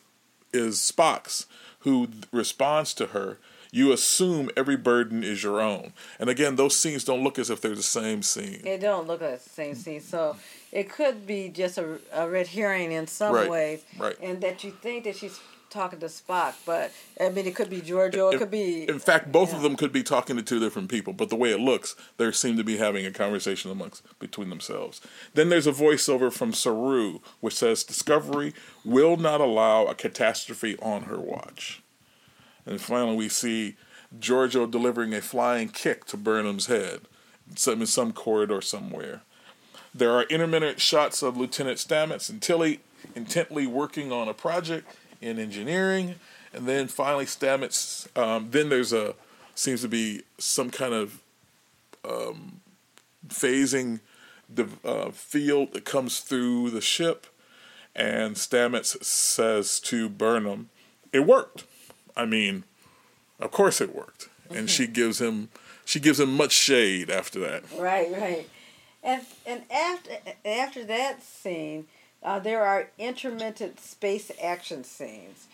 is 0.53 0.77
Spock's, 0.79 1.47
who 1.81 2.09
responds 2.31 2.95
to 2.95 3.07
her. 3.09 3.39
You 3.75 3.91
assume 3.91 4.51
every 4.55 4.77
burden 4.77 5.25
is 5.25 5.43
your 5.43 5.59
own, 5.61 5.95
and 6.21 6.29
again, 6.29 6.57
those 6.57 6.77
scenes 6.77 7.05
don't 7.05 7.25
look 7.25 7.39
as 7.39 7.49
if 7.49 7.63
they're 7.63 7.75
the 7.75 7.83
same 7.83 8.23
scene. 8.23 8.61
It 8.67 8.83
don't 8.83 9.07
look 9.07 9.23
like 9.23 9.43
the 9.43 9.49
same 9.51 9.75
scene, 9.75 10.03
so 10.03 10.37
it 10.71 10.91
could 10.91 11.27
be 11.27 11.49
just 11.49 11.79
a, 11.79 11.99
a 12.13 12.29
red 12.29 12.49
herring 12.49 12.93
in 12.93 13.07
some 13.07 13.35
Right, 13.35 13.49
ways, 13.49 13.83
right. 13.99 14.15
and 14.21 14.43
that 14.43 14.63
you 14.63 14.73
think 14.73 15.05
that 15.05 15.17
she's 15.17 15.41
talking 15.71 15.99
to 16.01 16.07
Spock, 16.07 16.53
but 16.67 16.93
I 17.19 17.31
mean 17.31 17.47
it 17.47 17.55
could 17.57 17.71
be 17.71 17.81
Georgiou, 17.81 18.35
it 18.35 18.39
could 18.39 18.51
be. 18.51 18.87
In 18.87 18.99
fact, 18.99 19.33
both 19.33 19.55
of 19.55 19.63
them 19.63 19.77
could 19.77 19.91
be 19.91 20.03
talking 20.03 20.37
to 20.37 20.43
two 20.43 20.61
different 20.61 20.91
people, 20.91 21.15
but 21.15 21.31
the 21.31 21.37
way 21.37 21.51
it 21.51 21.59
looks, 21.61 21.97
they 22.19 22.31
seem 22.33 22.59
to 22.59 22.65
be 22.65 22.77
having 22.77 23.07
a 23.07 23.11
conversation 23.11 23.71
amongst 23.71 24.03
between 24.19 24.51
themselves. 24.51 25.01
Then 25.33 25.49
there's 25.49 25.67
a 25.67 25.73
voiceover 25.73 26.31
from 26.31 26.53
Saru, 26.53 27.21
which 27.41 27.55
says 27.55 27.85
Discovery 27.85 28.53
will 28.85 29.17
not 29.17 29.41
allow 29.41 29.87
a 29.87 29.95
catastrophe 29.95 30.77
on 30.83 31.05
her 31.05 31.19
watch. 31.19 31.82
And 32.67 32.81
finally, 32.81 33.17
we 33.17 33.29
see 33.29 33.77
Georgiou 34.19 34.71
delivering 34.71 35.15
a 35.15 35.21
flying 35.21 35.69
kick 35.69 36.05
to 36.07 36.17
Burnham's 36.17 36.67
head, 36.67 37.03
some 37.55 37.81
in 37.81 37.87
some 37.87 38.13
corridor 38.13 38.61
somewhere. 38.61 39.23
There 39.95 40.13
are 40.13 40.23
intermittent 40.25 40.81
shots 40.81 41.23
of 41.23 41.37
Lieutenant 41.37 41.79
Stamets 41.79 42.31
and 42.31 42.41
Tilly 42.41 42.81
intently 43.15 43.67
working 43.67 44.13
on 44.13 44.29
a 44.29 44.35
project 44.35 44.97
in 45.21 45.39
engineering, 45.39 46.17
and 46.53 46.67
then 46.67 46.89
finally 46.89 47.27
Stamets. 47.27 48.07
Um, 48.17 48.49
then 48.51 48.69
there's 48.69 48.93
a 48.93 49.15
seems 49.55 49.83
to 49.83 49.89
be 49.89 50.23
some 50.39 50.71
kind 50.71 50.95
of 50.95 51.21
um, 52.09 52.61
phasing 53.29 54.01
the 54.49 54.69
uh, 54.85 55.11
field 55.11 55.73
that 55.73 55.85
comes 55.85 56.21
through 56.21 56.71
the 56.71 56.81
ship, 56.81 57.27
and 57.95 58.37
Stamets 58.37 59.03
says 59.05 59.79
to 59.81 60.09
Burnham, 60.09 60.71
"It 61.13 61.27
worked. 61.27 61.65
I 62.17 62.27
mean, 62.27 62.65
of 63.41 63.51
course 63.51 63.81
it 63.81 63.95
worked." 63.95 64.29
And 64.51 64.69
she 64.69 64.87
gives 64.87 65.21
him 65.21 65.49
she 65.85 66.01
gives 66.01 66.21
him 66.21 66.37
much 66.37 66.53
shade 66.53 67.11
after 67.11 67.41
that. 67.41 67.65
Right, 67.77 68.11
right, 68.13 68.49
and 69.03 69.23
and 69.47 69.63
after 69.71 70.11
after 70.45 70.85
that 70.85 71.23
scene, 71.23 71.87
uh, 72.23 72.39
there 72.39 72.65
are 72.65 72.91
intermittent 72.99 73.81
space 73.81 74.31
action 74.43 74.85
scenes, 74.85 75.47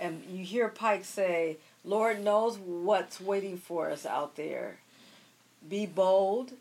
and 0.00 0.24
you 0.30 0.44
hear 0.44 0.68
Pike 0.68 1.04
say, 1.04 1.58
"Lord 1.84 2.22
knows 2.22 2.58
what's 2.58 3.20
waiting 3.20 3.58
for 3.58 3.90
us 3.90 4.06
out 4.06 4.36
there. 4.36 4.78
Be 5.68 5.86
bold." 5.86 6.52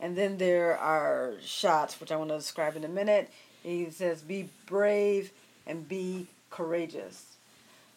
And 0.00 0.16
then 0.18 0.38
there 0.38 0.76
are 0.76 1.34
shots, 1.44 2.00
which 2.00 2.10
I 2.10 2.16
want 2.16 2.30
to 2.30 2.36
describe 2.36 2.74
in 2.74 2.82
a 2.82 2.88
minute. 2.88 3.30
He 3.62 3.88
says, 3.90 4.20
"Be 4.22 4.48
brave 4.66 5.30
and 5.64 5.88
be 5.88 6.26
courageous." 6.50 7.31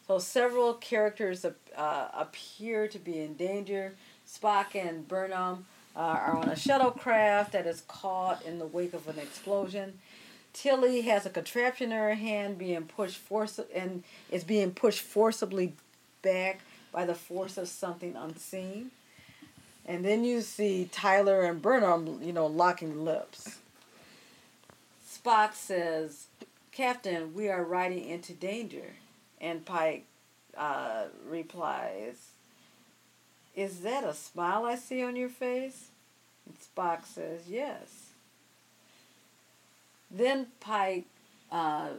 So 0.08 0.20
several 0.20 0.76
characters 0.76 1.46
uh, 1.46 2.08
appear 2.14 2.88
to 2.88 3.00
be 3.00 3.20
in 3.20 3.34
danger. 3.34 3.96
Spock 4.28 4.76
and 4.76 5.08
Burnham 5.08 5.66
uh, 5.96 6.00
are 6.00 6.36
on 6.36 6.50
a 6.50 6.54
shuttlecraft 6.54 7.52
that 7.52 7.66
is 7.66 7.82
caught 7.88 8.46
in 8.46 8.60
the 8.60 8.68
wake 8.68 8.94
of 8.94 9.08
an 9.08 9.18
explosion. 9.18 10.00
Tilly 10.54 11.02
has 11.02 11.26
a 11.26 11.30
contraption 11.30 11.92
in 11.92 11.98
her 11.98 12.14
hand, 12.14 12.58
being 12.58 12.84
pushed 12.84 13.18
force 13.18 13.60
and 13.74 14.04
is 14.32 14.44
being 14.44 14.72
pushed 14.72 15.02
forcibly 15.02 15.74
back 16.22 16.62
by 16.92 17.06
the 17.06 17.16
force 17.16 17.58
of 17.58 17.68
something 17.68 18.16
unseen. 18.16 18.92
And 19.88 20.06
then 20.06 20.24
you 20.24 20.42
see 20.42 20.88
Tyler 20.92 21.44
and 21.44 21.62
Burnham, 21.62 22.22
you 22.24 22.32
know, 22.32 22.48
locking 22.48 23.04
lips. 23.04 23.60
Spock 25.08 25.54
says, 25.54 26.28
Captain, 26.72 27.34
we 27.34 27.50
are 27.50 27.64
riding 27.64 28.08
into 28.08 28.34
danger. 28.34 28.94
And 29.42 29.66
Pike 29.66 30.06
uh, 30.58 31.06
replies, 31.30 32.16
Is 33.56 33.82
that 33.82 34.04
a 34.04 34.14
smile 34.14 34.66
I 34.66 34.76
see 34.76 35.04
on 35.04 35.16
your 35.16 35.30
face? 35.30 35.90
And 36.46 36.56
Spock 36.60 37.06
says, 37.06 37.42
Yes. 37.48 38.12
Then 40.10 40.48
Pike 40.60 41.06
uh, 41.52 41.90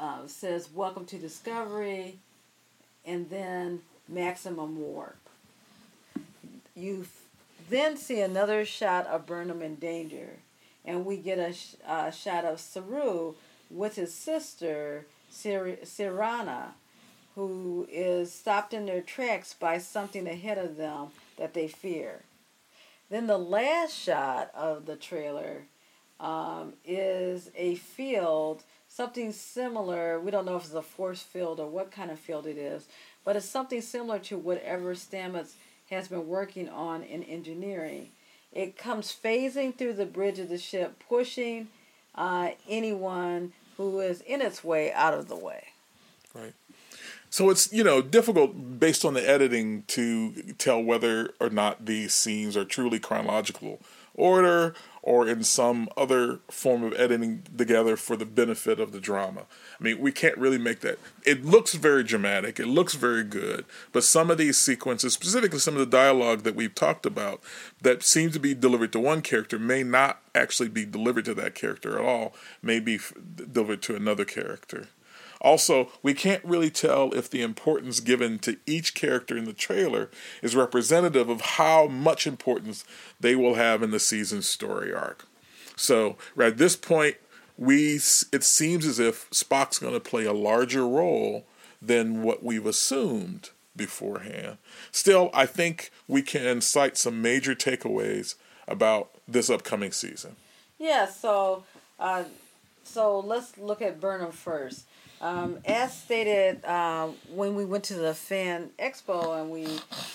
uh, 0.00 0.26
says, 0.26 0.68
Welcome 0.74 1.04
to 1.06 1.18
Discovery, 1.18 2.16
and 3.04 3.28
then 3.30 3.82
Maximum 4.08 4.78
Warp. 4.78 5.16
You 6.74 7.06
then 7.68 7.96
see 7.96 8.20
another 8.20 8.64
shot 8.64 9.06
of 9.06 9.26
Burnham 9.26 9.62
in 9.62 9.76
danger, 9.76 10.28
and 10.84 11.04
we 11.04 11.16
get 11.16 11.38
a, 11.38 11.52
sh- 11.52 11.74
a 11.86 12.12
shot 12.12 12.44
of 12.44 12.60
Saru 12.60 13.34
with 13.70 13.96
his 13.96 14.14
sister, 14.14 15.06
Sir- 15.30 15.78
Siranna, 15.84 16.72
who 17.36 17.86
is 17.92 18.32
stopped 18.32 18.74
in 18.74 18.86
their 18.86 19.02
tracks 19.02 19.54
by 19.54 19.78
something 19.78 20.26
ahead 20.26 20.58
of 20.58 20.76
them 20.76 21.08
that 21.36 21.54
they 21.54 21.68
fear. 21.68 22.22
Then 23.10 23.26
the 23.26 23.38
last 23.38 23.94
shot 23.94 24.50
of 24.54 24.86
the 24.86 24.96
trailer 24.96 25.66
um, 26.18 26.72
is 26.84 27.50
a 27.54 27.76
field, 27.76 28.64
something 28.88 29.32
similar. 29.32 30.18
We 30.18 30.30
don't 30.30 30.46
know 30.46 30.56
if 30.56 30.64
it's 30.64 30.72
a 30.72 30.82
force 30.82 31.22
field 31.22 31.60
or 31.60 31.68
what 31.68 31.92
kind 31.92 32.10
of 32.10 32.18
field 32.18 32.46
it 32.46 32.56
is, 32.56 32.86
but 33.22 33.36
it's 33.36 33.46
something 33.46 33.82
similar 33.82 34.18
to 34.20 34.38
whatever 34.38 34.94
Stamets 34.94 35.52
has 35.90 36.08
been 36.08 36.26
working 36.26 36.70
on 36.70 37.02
in 37.02 37.22
engineering. 37.22 38.08
It 38.50 38.78
comes 38.78 39.14
phasing 39.14 39.76
through 39.76 39.92
the 39.92 40.06
bridge 40.06 40.38
of 40.38 40.48
the 40.48 40.58
ship, 40.58 41.02
pushing 41.06 41.68
uh, 42.14 42.52
anyone 42.66 43.52
who 43.76 44.00
is 44.00 44.22
in 44.22 44.40
its 44.40 44.64
way 44.64 44.90
out 44.90 45.12
of 45.12 45.28
the 45.28 45.36
way. 45.36 45.64
Right. 46.34 46.54
So 47.30 47.50
it's 47.50 47.72
you 47.72 47.84
know 47.84 48.02
difficult 48.02 48.78
based 48.78 49.04
on 49.04 49.14
the 49.14 49.28
editing 49.28 49.82
to 49.88 50.32
tell 50.58 50.82
whether 50.82 51.30
or 51.40 51.50
not 51.50 51.86
these 51.86 52.14
scenes 52.14 52.56
are 52.56 52.64
truly 52.64 52.98
chronological 52.98 53.80
order 54.16 54.74
or 55.02 55.28
in 55.28 55.44
some 55.44 55.88
other 55.96 56.40
form 56.50 56.82
of 56.82 56.92
editing 56.94 57.42
together 57.56 57.96
for 57.96 58.16
the 58.16 58.26
benefit 58.26 58.80
of 58.80 58.90
the 58.90 58.98
drama. 58.98 59.42
I 59.78 59.84
mean, 59.84 60.00
we 60.00 60.10
can't 60.10 60.36
really 60.36 60.58
make 60.58 60.80
that. 60.80 60.98
It 61.24 61.44
looks 61.44 61.74
very 61.74 62.02
dramatic, 62.02 62.58
it 62.58 62.66
looks 62.66 62.94
very 62.94 63.22
good, 63.22 63.64
but 63.92 64.02
some 64.02 64.32
of 64.32 64.38
these 64.38 64.56
sequences, 64.56 65.12
specifically 65.12 65.60
some 65.60 65.74
of 65.74 65.80
the 65.80 65.86
dialogue 65.86 66.42
that 66.42 66.56
we've 66.56 66.74
talked 66.74 67.06
about, 67.06 67.40
that 67.82 68.02
seem 68.02 68.32
to 68.32 68.40
be 68.40 68.52
delivered 68.52 68.92
to 68.94 69.00
one 69.00 69.22
character 69.22 69.60
may 69.60 69.84
not 69.84 70.20
actually 70.34 70.68
be 70.68 70.84
delivered 70.84 71.26
to 71.26 71.34
that 71.34 71.54
character 71.54 71.96
at 71.96 72.04
all, 72.04 72.34
may 72.60 72.80
be 72.80 72.98
delivered 73.36 73.82
to 73.82 73.94
another 73.94 74.24
character. 74.24 74.88
Also, 75.40 75.90
we 76.02 76.14
can't 76.14 76.44
really 76.44 76.70
tell 76.70 77.12
if 77.12 77.28
the 77.30 77.42
importance 77.42 78.00
given 78.00 78.38
to 78.40 78.56
each 78.66 78.94
character 78.94 79.36
in 79.36 79.44
the 79.44 79.52
trailer 79.52 80.10
is 80.42 80.56
representative 80.56 81.28
of 81.28 81.40
how 81.40 81.86
much 81.86 82.26
importance 82.26 82.84
they 83.20 83.36
will 83.36 83.54
have 83.54 83.82
in 83.82 83.90
the 83.90 84.00
season's 84.00 84.48
story 84.48 84.92
arc. 84.92 85.26
So, 85.76 86.16
at 86.38 86.58
this 86.58 86.76
point, 86.76 87.16
we 87.58 87.94
it 87.96 88.42
seems 88.42 88.86
as 88.86 88.98
if 88.98 89.30
Spock's 89.30 89.78
going 89.78 89.94
to 89.94 90.00
play 90.00 90.24
a 90.24 90.32
larger 90.32 90.86
role 90.86 91.46
than 91.80 92.22
what 92.22 92.42
we've 92.42 92.66
assumed 92.66 93.50
beforehand. 93.74 94.58
Still, 94.90 95.30
I 95.34 95.46
think 95.46 95.90
we 96.08 96.22
can 96.22 96.60
cite 96.60 96.96
some 96.96 97.20
major 97.20 97.54
takeaways 97.54 98.34
about 98.66 99.10
this 99.28 99.50
upcoming 99.50 99.92
season. 99.92 100.36
Yeah, 100.78 101.06
so 101.06 101.64
uh, 101.98 102.24
so 102.84 103.20
let's 103.20 103.56
look 103.58 103.82
at 103.82 104.00
Burnham 104.00 104.32
first. 104.32 104.86
Um, 105.20 105.58
as 105.64 105.96
stated 105.96 106.64
uh, 106.64 107.08
when 107.32 107.54
we 107.54 107.64
went 107.64 107.84
to 107.84 107.94
the 107.94 108.14
fan 108.14 108.70
expo 108.78 109.40
and 109.40 109.50
we 109.50 109.66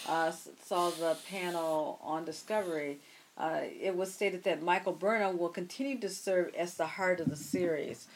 uh, 0.08 0.32
saw 0.64 0.90
the 0.92 1.18
panel 1.28 2.00
on 2.04 2.24
Discovery, 2.24 3.00
uh, 3.38 3.62
it 3.64 3.96
was 3.96 4.14
stated 4.14 4.44
that 4.44 4.62
Michael 4.62 4.94
Burnham 4.94 5.38
will 5.38 5.50
continue 5.50 6.00
to 6.00 6.10
serve 6.10 6.54
as 6.56 6.76
the 6.76 6.86
heart 6.86 7.20
of 7.20 7.30
the 7.30 7.36
series. 7.36 8.08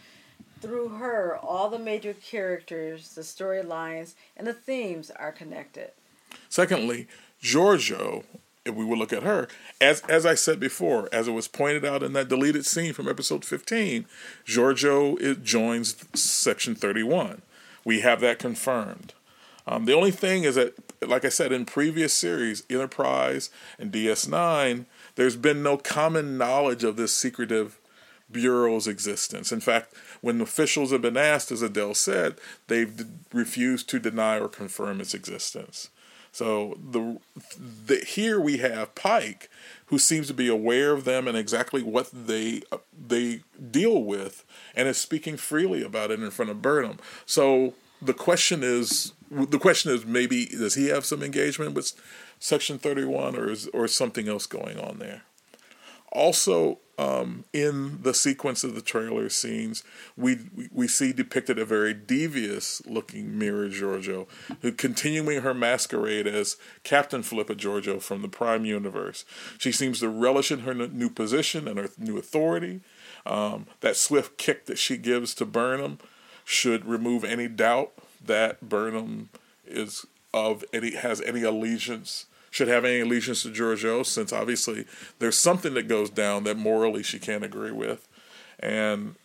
Through 0.61 0.89
her, 0.89 1.37
all 1.37 1.69
the 1.69 1.79
major 1.79 2.13
characters, 2.13 3.15
the 3.15 3.21
storylines, 3.21 4.13
and 4.37 4.45
the 4.45 4.53
themes 4.53 5.11
are 5.11 5.31
connected. 5.31 5.91
Secondly, 6.49 7.07
Georgiou, 7.41 8.23
if 8.65 8.73
we 8.73 8.83
will 8.83 8.97
look 8.97 9.13
at 9.13 9.23
her, 9.23 9.47
as 9.79 10.01
as 10.01 10.25
I 10.25 10.35
said 10.35 10.59
before, 10.59 11.07
as 11.11 11.27
it 11.27 11.31
was 11.31 11.47
pointed 11.47 11.85
out 11.85 12.03
in 12.03 12.13
that 12.13 12.27
deleted 12.27 12.65
scene 12.65 12.93
from 12.93 13.07
episode 13.07 13.45
15, 13.45 14.05
Georgiou 14.45 15.21
it 15.21 15.43
joins 15.43 15.95
section 16.19 16.75
31. 16.75 17.41
We 17.83 18.01
have 18.01 18.19
that 18.21 18.39
confirmed. 18.39 19.13
Um, 19.67 19.85
the 19.85 19.93
only 19.93 20.11
thing 20.11 20.43
is 20.43 20.55
that, 20.55 20.75
like 21.01 21.25
I 21.25 21.29
said 21.29 21.51
in 21.51 21.65
previous 21.65 22.13
series, 22.13 22.63
Enterprise 22.69 23.49
and 23.79 23.91
DS9, 23.91 24.85
there's 25.15 25.35
been 25.35 25.63
no 25.63 25.77
common 25.77 26.37
knowledge 26.37 26.83
of 26.83 26.97
this 26.97 27.15
secretive 27.15 27.79
bureau's 28.31 28.87
existence. 28.87 29.51
In 29.51 29.59
fact, 29.59 29.93
when 30.21 30.41
officials 30.41 30.91
have 30.91 31.01
been 31.01 31.17
asked, 31.17 31.51
as 31.51 31.61
Adele 31.61 31.93
said, 31.93 32.35
they've 32.67 33.05
refused 33.33 33.89
to 33.89 33.99
deny 33.99 34.39
or 34.39 34.47
confirm 34.47 35.01
its 35.01 35.13
existence. 35.13 35.89
So 36.35 36.77
the, 36.91 37.17
the 37.85 38.03
here 38.05 38.41
we 38.41 38.57
have 38.57 38.93
Pike, 38.93 39.49
who 39.85 39.97
seems 39.97 40.27
to 40.27 40.33
be 40.33 40.49
aware 40.49 40.91
of 40.91 41.05
them 41.05 41.29
and 41.29 41.37
exactly 41.37 41.81
what 41.81 42.09
they 42.11 42.61
uh, 42.73 42.79
they 43.07 43.39
deal 43.71 44.03
with, 44.03 44.43
and 44.75 44.89
is 44.89 44.97
speaking 44.97 45.37
freely 45.37 45.81
about 45.81 46.11
it 46.11 46.19
in 46.19 46.29
front 46.31 46.51
of 46.51 46.61
Burnham. 46.61 46.99
So 47.25 47.73
the 48.01 48.13
question 48.13 48.63
is, 48.63 49.13
the 49.31 49.57
question 49.57 49.93
is 49.93 50.05
maybe 50.05 50.47
does 50.47 50.75
he 50.75 50.89
have 50.89 51.05
some 51.05 51.23
engagement 51.23 51.73
with 51.73 51.93
Section 52.37 52.79
Thirty 52.79 53.05
One, 53.05 53.37
or 53.37 53.49
is 53.49 53.67
or 53.67 53.87
something 53.87 54.27
else 54.27 54.45
going 54.45 54.77
on 54.77 54.99
there? 54.99 55.21
Also, 56.15 56.79
um, 56.97 57.43
in 57.51 58.01
the 58.03 58.13
sequence 58.13 58.63
of 58.63 58.73
the 58.73 58.81
trailer 58.81 59.27
scenes, 59.27 59.83
we 60.15 60.39
we 60.71 60.87
see 60.87 61.11
depicted 61.11 61.59
a 61.59 61.65
very 61.65 61.93
devious 61.93 62.81
looking 62.85 63.37
Mirror 63.37 63.69
Georgiou, 63.69 64.25
who 64.61 64.71
continuing 64.71 65.41
her 65.41 65.53
masquerade 65.53 66.25
as 66.25 66.55
Captain 66.83 67.21
Philippa 67.21 67.55
Georgiou 67.55 68.01
from 68.01 68.21
the 68.21 68.29
Prime 68.29 68.63
Universe. 68.63 69.25
She 69.57 69.73
seems 69.73 69.99
to 69.99 70.09
relish 70.09 70.51
in 70.51 70.59
her 70.59 70.73
new 70.73 71.09
position 71.09 71.67
and 71.67 71.77
her 71.77 71.89
new 71.97 72.17
authority. 72.17 72.79
Um, 73.25 73.65
that 73.81 73.97
swift 73.97 74.37
kick 74.37 74.65
that 74.67 74.77
she 74.77 74.97
gives 74.97 75.33
to 75.35 75.45
Burnham 75.45 75.99
should 76.45 76.85
remove 76.85 77.25
any 77.25 77.49
doubt 77.49 77.91
that 78.23 78.61
Burnham 78.61 79.29
is 79.67 80.05
of 80.33 80.63
any 80.71 80.95
has 80.95 81.19
any 81.21 81.43
allegiance 81.43 82.27
should 82.55 82.69
have 82.69 82.85
any 82.85 83.01
allegiance 83.01 83.43
to 83.43 83.49
Georgiou, 83.49 84.05
since 84.05 84.31
obviously 84.31 84.85
there's 85.19 85.37
something 85.37 85.73
that 85.73 85.89
goes 85.89 86.09
down 86.09 86.45
that 86.45 86.55
morally 86.55 87.03
she 87.03 87.19
can't 87.19 87.43
agree 87.43 87.73
with. 87.73 88.07
And 88.61 89.15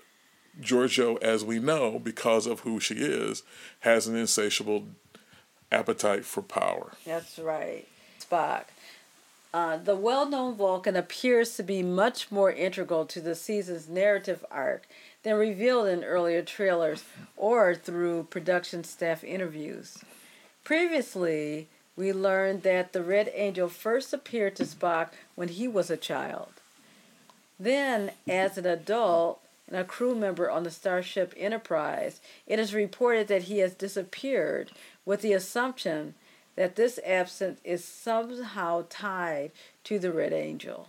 Georgiou, 0.60 1.22
as 1.22 1.44
we 1.44 1.60
know, 1.60 2.00
because 2.00 2.48
of 2.48 2.60
who 2.60 2.80
she 2.80 2.94
is, 2.96 3.44
has 3.80 4.08
an 4.08 4.16
insatiable 4.16 4.88
appetite 5.70 6.24
for 6.24 6.42
power. 6.42 6.90
That's 7.06 7.38
right. 7.38 7.86
Spock. 8.20 8.64
Uh, 9.54 9.76
the 9.76 9.94
well 9.94 10.28
known 10.28 10.56
Vulcan 10.56 10.96
appears 10.96 11.54
to 11.54 11.62
be 11.62 11.84
much 11.84 12.32
more 12.32 12.50
integral 12.50 13.06
to 13.06 13.20
the 13.20 13.36
season's 13.36 13.88
narrative 13.88 14.44
arc 14.50 14.88
than 15.22 15.36
revealed 15.36 15.86
in 15.86 16.02
earlier 16.02 16.42
trailers 16.42 17.04
or 17.36 17.76
through 17.76 18.24
production 18.24 18.82
staff 18.82 19.22
interviews. 19.22 20.02
Previously, 20.64 21.68
we 21.96 22.12
learned 22.12 22.62
that 22.62 22.92
the 22.92 23.02
Red 23.02 23.30
Angel 23.34 23.68
first 23.68 24.12
appeared 24.12 24.56
to 24.56 24.64
Spock 24.64 25.10
when 25.34 25.48
he 25.48 25.68
was 25.68 25.90
a 25.90 25.96
child. 25.96 26.52
Then, 27.58 28.12
as 28.28 28.56
an 28.56 28.66
adult 28.66 29.40
and 29.68 29.76
a 29.76 29.84
crew 29.84 30.14
member 30.14 30.50
on 30.50 30.62
the 30.62 30.70
Starship 30.70 31.34
Enterprise, 31.36 32.20
it 32.46 32.58
is 32.58 32.74
reported 32.74 33.28
that 33.28 33.44
he 33.44 33.58
has 33.58 33.74
disappeared 33.74 34.70
with 35.04 35.20
the 35.20 35.32
assumption 35.32 36.14
that 36.56 36.76
this 36.76 36.98
absence 37.04 37.60
is 37.64 37.84
somehow 37.84 38.84
tied 38.88 39.52
to 39.84 39.98
the 39.98 40.12
Red 40.12 40.32
Angel. 40.32 40.88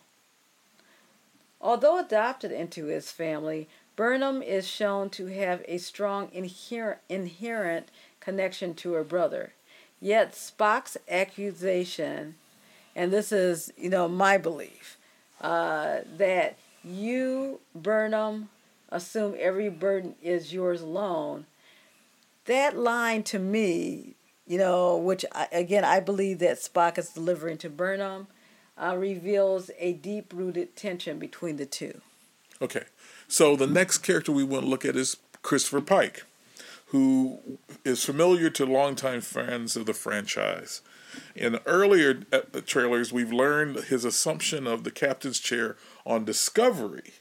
Although 1.59 1.99
adopted 1.99 2.51
into 2.51 2.85
his 2.85 3.11
family, 3.11 3.67
Burnham 3.95 4.41
is 4.41 4.67
shown 4.67 5.09
to 5.11 5.27
have 5.27 5.63
a 5.67 5.77
strong 5.77 6.29
inherent, 6.31 6.99
inherent 7.07 7.89
connection 8.19 8.73
to 8.75 8.93
her 8.93 9.03
brother. 9.03 9.53
Yet 10.01 10.33
Spock's 10.33 10.97
accusation, 11.07 12.35
and 12.95 13.13
this 13.13 13.31
is, 13.31 13.71
you 13.77 13.89
know, 13.89 14.07
my 14.07 14.37
belief, 14.37 14.97
uh, 15.39 15.99
that 16.17 16.57
you, 16.83 17.59
Burnham, 17.75 18.49
assume 18.89 19.35
every 19.39 19.69
burden 19.69 20.15
is 20.21 20.53
yours 20.53 20.81
alone. 20.81 21.45
That 22.45 22.75
line 22.75 23.23
to 23.23 23.39
me, 23.39 24.15
you 24.47 24.57
know, 24.57 24.97
which 24.97 25.23
I, 25.31 25.47
again 25.51 25.85
I 25.85 25.99
believe 25.99 26.39
that 26.39 26.57
Spock 26.57 26.97
is 26.97 27.09
delivering 27.09 27.57
to 27.59 27.69
Burnham, 27.69 28.27
uh, 28.77 28.95
reveals 28.97 29.69
a 29.77 29.93
deep 29.93 30.33
rooted 30.35 30.75
tension 30.75 31.19
between 31.19 31.57
the 31.57 31.65
two. 31.65 32.01
Okay. 32.61 32.83
So 33.27 33.55
the 33.55 33.67
next 33.67 33.99
character 33.99 34.31
we 34.31 34.43
want 34.43 34.65
to 34.65 34.69
look 34.69 34.83
at 34.83 34.95
is 34.95 35.17
Christopher 35.41 35.81
Pike, 35.81 36.23
who 36.91 37.39
is 37.86 38.04
familiar 38.04 38.49
to 38.49 38.65
longtime 38.65 39.21
fans 39.21 39.77
of 39.77 39.86
the 39.86 39.93
franchise. 39.93 40.82
In 41.36 41.60
earlier 41.65 42.23
uh, 42.34 42.41
trailers, 42.65 43.13
we've 43.13 43.32
learned 43.32 43.86
his 43.86 44.04
assumption 44.04 44.67
of 44.67 44.84
the 44.84 44.91
captain's 44.91 45.39
chair 45.39 45.77
on 46.06 46.25
Discovery 46.25 47.13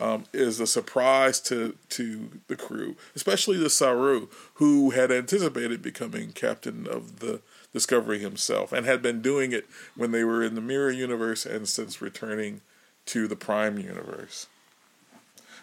um, 0.00 0.24
is 0.32 0.58
a 0.58 0.66
surprise 0.66 1.40
to 1.42 1.76
to 1.90 2.40
the 2.48 2.56
crew, 2.56 2.96
especially 3.14 3.56
the 3.56 3.70
Saru, 3.70 4.26
who 4.54 4.90
had 4.90 5.12
anticipated 5.12 5.80
becoming 5.80 6.32
captain 6.32 6.88
of 6.88 7.20
the 7.20 7.40
Discovery 7.72 8.18
himself 8.18 8.72
and 8.72 8.84
had 8.84 9.00
been 9.00 9.22
doing 9.22 9.52
it 9.52 9.66
when 9.96 10.10
they 10.10 10.24
were 10.24 10.42
in 10.42 10.56
the 10.56 10.60
Mirror 10.60 10.90
Universe 10.90 11.46
and 11.46 11.68
since 11.68 12.02
returning 12.02 12.62
to 13.06 13.28
the 13.28 13.36
Prime 13.36 13.78
Universe. 13.78 14.48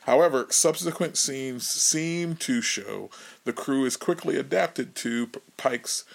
However, 0.02 0.48
subsequent 0.50 1.18
scenes 1.18 1.68
seem 1.68 2.36
to 2.38 2.62
show 2.62 3.10
the 3.44 3.54
crew 3.54 3.86
is 3.86 3.98
quickly 3.98 4.38
adapted 4.38 4.96
to 4.96 5.30
Pike's 5.58 6.06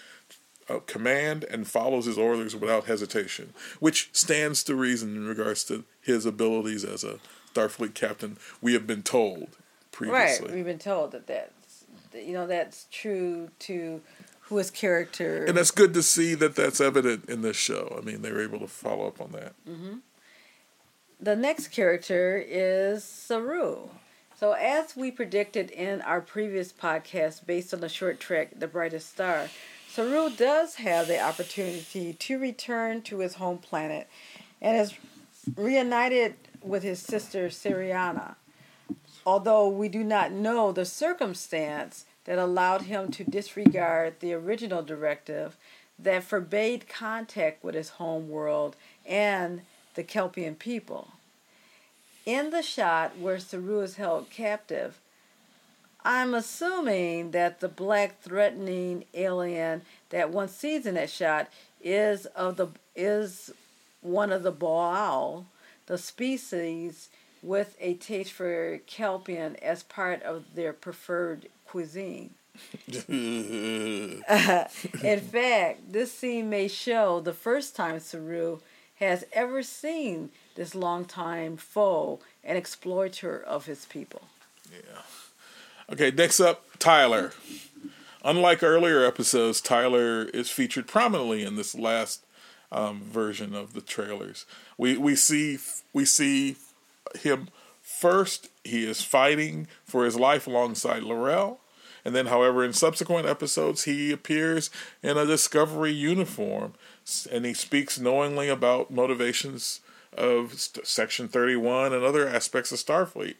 uh, 0.68 0.81
command 0.87 1.44
and 1.44 1.68
follows 1.68 2.07
his 2.07 2.18
orders 2.18 2.57
without 2.57 2.87
hesitation, 2.87 3.55
which 3.79 4.11
stands 4.12 4.64
to 4.64 4.75
reason 4.75 5.14
in 5.14 5.29
regards 5.29 5.62
to 5.64 5.85
his 6.01 6.27
abilities 6.27 6.85
as 6.85 7.05
a 7.05 7.20
Starfleet 7.55 7.94
captain. 7.94 8.38
We 8.61 8.72
have 8.72 8.87
been 8.87 9.03
told 9.03 9.49
previously. 9.92 10.46
Right, 10.49 10.55
we've 10.57 10.64
been 10.64 10.79
told 10.79 11.12
that 11.12 11.29
that's 11.29 11.85
you 12.12 12.33
know 12.33 12.46
that's 12.46 12.87
true 12.90 13.51
to 13.61 14.01
who 14.40 14.57
his 14.57 14.70
character. 14.70 15.44
And 15.44 15.57
that's 15.57 15.70
good 15.70 15.94
to 15.94 16.03
see 16.03 16.35
that 16.35 16.57
that's 16.57 16.81
evident 16.81 17.29
in 17.29 17.42
this 17.42 17.57
show. 17.57 17.96
I 17.96 18.05
mean, 18.05 18.22
they 18.22 18.33
were 18.33 18.42
able 18.42 18.59
to 18.61 18.68
follow 18.68 19.07
up 19.07 19.20
on 19.20 19.31
that. 19.33 19.55
Mm-hmm 19.68 19.99
the 21.20 21.37
next 21.37 21.68
character 21.68 22.42
is 22.46 23.05
Saru. 23.05 23.88
So, 24.38 24.52
as 24.52 24.94
we 24.94 25.11
predicted 25.11 25.70
in 25.70 26.02
our 26.02 26.20
previous 26.20 26.72
podcast 26.72 27.46
based 27.46 27.72
on 27.72 27.81
the 27.81 27.88
short 27.88 28.20
trek 28.20 28.59
The 28.59 28.66
Brightest 28.66 29.09
Star, 29.11 29.48
Saru 29.88 30.29
does 30.29 30.74
have 30.74 31.09
the 31.09 31.20
opportunity 31.20 32.12
to 32.12 32.38
return 32.38 33.00
to 33.02 33.20
his 33.20 33.37
home 33.37 33.59
planet 33.59 34.09
and 34.61 34.76
is 34.76 34.94
reunited 35.57 36.35
with 36.62 36.83
his 36.83 36.98
sister 36.98 37.48
Siranna. 37.48 38.35
Although 39.24 39.68
we 39.68 39.88
do 39.88 40.05
not 40.05 40.33
know 40.33 40.70
the 40.70 40.85
circumstance 40.85 42.05
that 42.24 42.38
allowed 42.38 42.83
him 42.83 43.11
to 43.12 43.24
disregard 43.24 44.20
the 44.20 44.35
original 44.35 44.83
directive 44.83 45.57
that 45.98 46.24
forbade 46.24 46.88
contact 46.88 47.64
with 47.64 47.74
his 47.74 47.90
home 47.90 48.29
world 48.29 48.76
and 49.07 49.62
the 49.96 50.04
Kelpien 50.04 50.56
people. 50.56 51.09
In 52.24 52.50
the 52.50 52.62
shot 52.62 53.18
where 53.18 53.40
Saru 53.40 53.80
is 53.80 53.96
held 53.96 54.30
captive, 54.30 55.00
I'm 56.04 56.35
assuming 56.35 57.32
that 57.32 57.59
the 57.59 57.68
black 57.68 58.20
threatening 58.20 59.04
alien 59.12 59.82
that 60.11 60.30
one 60.30 60.48
sees 60.48 60.87
in 60.87 60.94
that 60.94 61.11
shot 61.11 61.48
is 61.82 62.26
of 62.26 62.56
the 62.56 62.68
is 62.94 63.50
one 64.02 64.30
of 64.30 64.44
the 64.44 64.52
Ba'ul, 64.52 65.46
the 65.87 65.98
species 65.98 67.09
with 67.42 67.76
a 67.80 67.94
taste 67.94 68.32
for 68.32 68.78
Kelpien 68.87 69.56
as 69.61 69.82
part 69.82 70.22
of 70.22 70.54
their 70.54 70.72
preferred 70.72 71.48
cuisine. 71.66 72.30
in 73.09 74.22
fact, 75.20 75.92
this 75.92 76.12
scene 76.12 76.48
may 76.48 76.68
show 76.68 77.20
the 77.20 77.32
first 77.32 77.76
time 77.76 78.00
Saru 78.00 78.61
has 78.96 79.24
ever 79.32 79.62
seen 79.62 80.30
this 80.54 80.74
longtime 80.74 81.56
foe 81.56 82.18
and 82.42 82.56
exploiter 82.56 83.38
of 83.40 83.66
his 83.66 83.85
people. 83.87 84.22
Yeah. 84.72 85.02
Okay, 85.92 86.11
next 86.11 86.40
up, 86.40 86.64
Tyler. 86.78 87.32
Unlike 88.24 88.62
earlier 88.62 89.04
episodes, 89.04 89.61
Tyler 89.61 90.24
is 90.24 90.50
featured 90.50 90.88
prominently 90.88 91.44
in 91.44 91.56
this 91.56 91.74
last 91.74 92.24
um, 92.72 93.02
version 93.02 93.54
of 93.54 93.72
the 93.72 93.80
trailers. 93.80 94.46
We 94.76 94.96
we 94.96 95.14
see 95.14 95.59
we 95.92 96.04
see 96.04 96.56
him 97.20 97.48
first. 97.82 98.48
He 98.64 98.85
is 98.85 99.02
fighting 99.02 99.68
for 99.85 100.04
his 100.04 100.16
life 100.16 100.48
alongside 100.48 101.04
L'Rell, 101.04 101.61
and 102.06 102.14
then, 102.14 102.26
however, 102.26 102.64
in 102.64 102.72
subsequent 102.72 103.26
episodes, 103.26 103.82
he 103.82 104.12
appears 104.12 104.70
in 105.02 105.16
a 105.16 105.26
Discovery 105.26 105.90
uniform 105.90 106.74
and 107.31 107.45
he 107.45 107.55
speaks 107.55 107.99
knowingly 107.99 108.49
about 108.49 108.90
motivations 108.90 109.81
of 110.16 110.55
Section 110.55 111.29
31 111.29 111.92
and 111.92 112.03
other 112.03 112.29
aspects 112.29 112.73
of 112.73 112.79
Starfleet. 112.79 113.35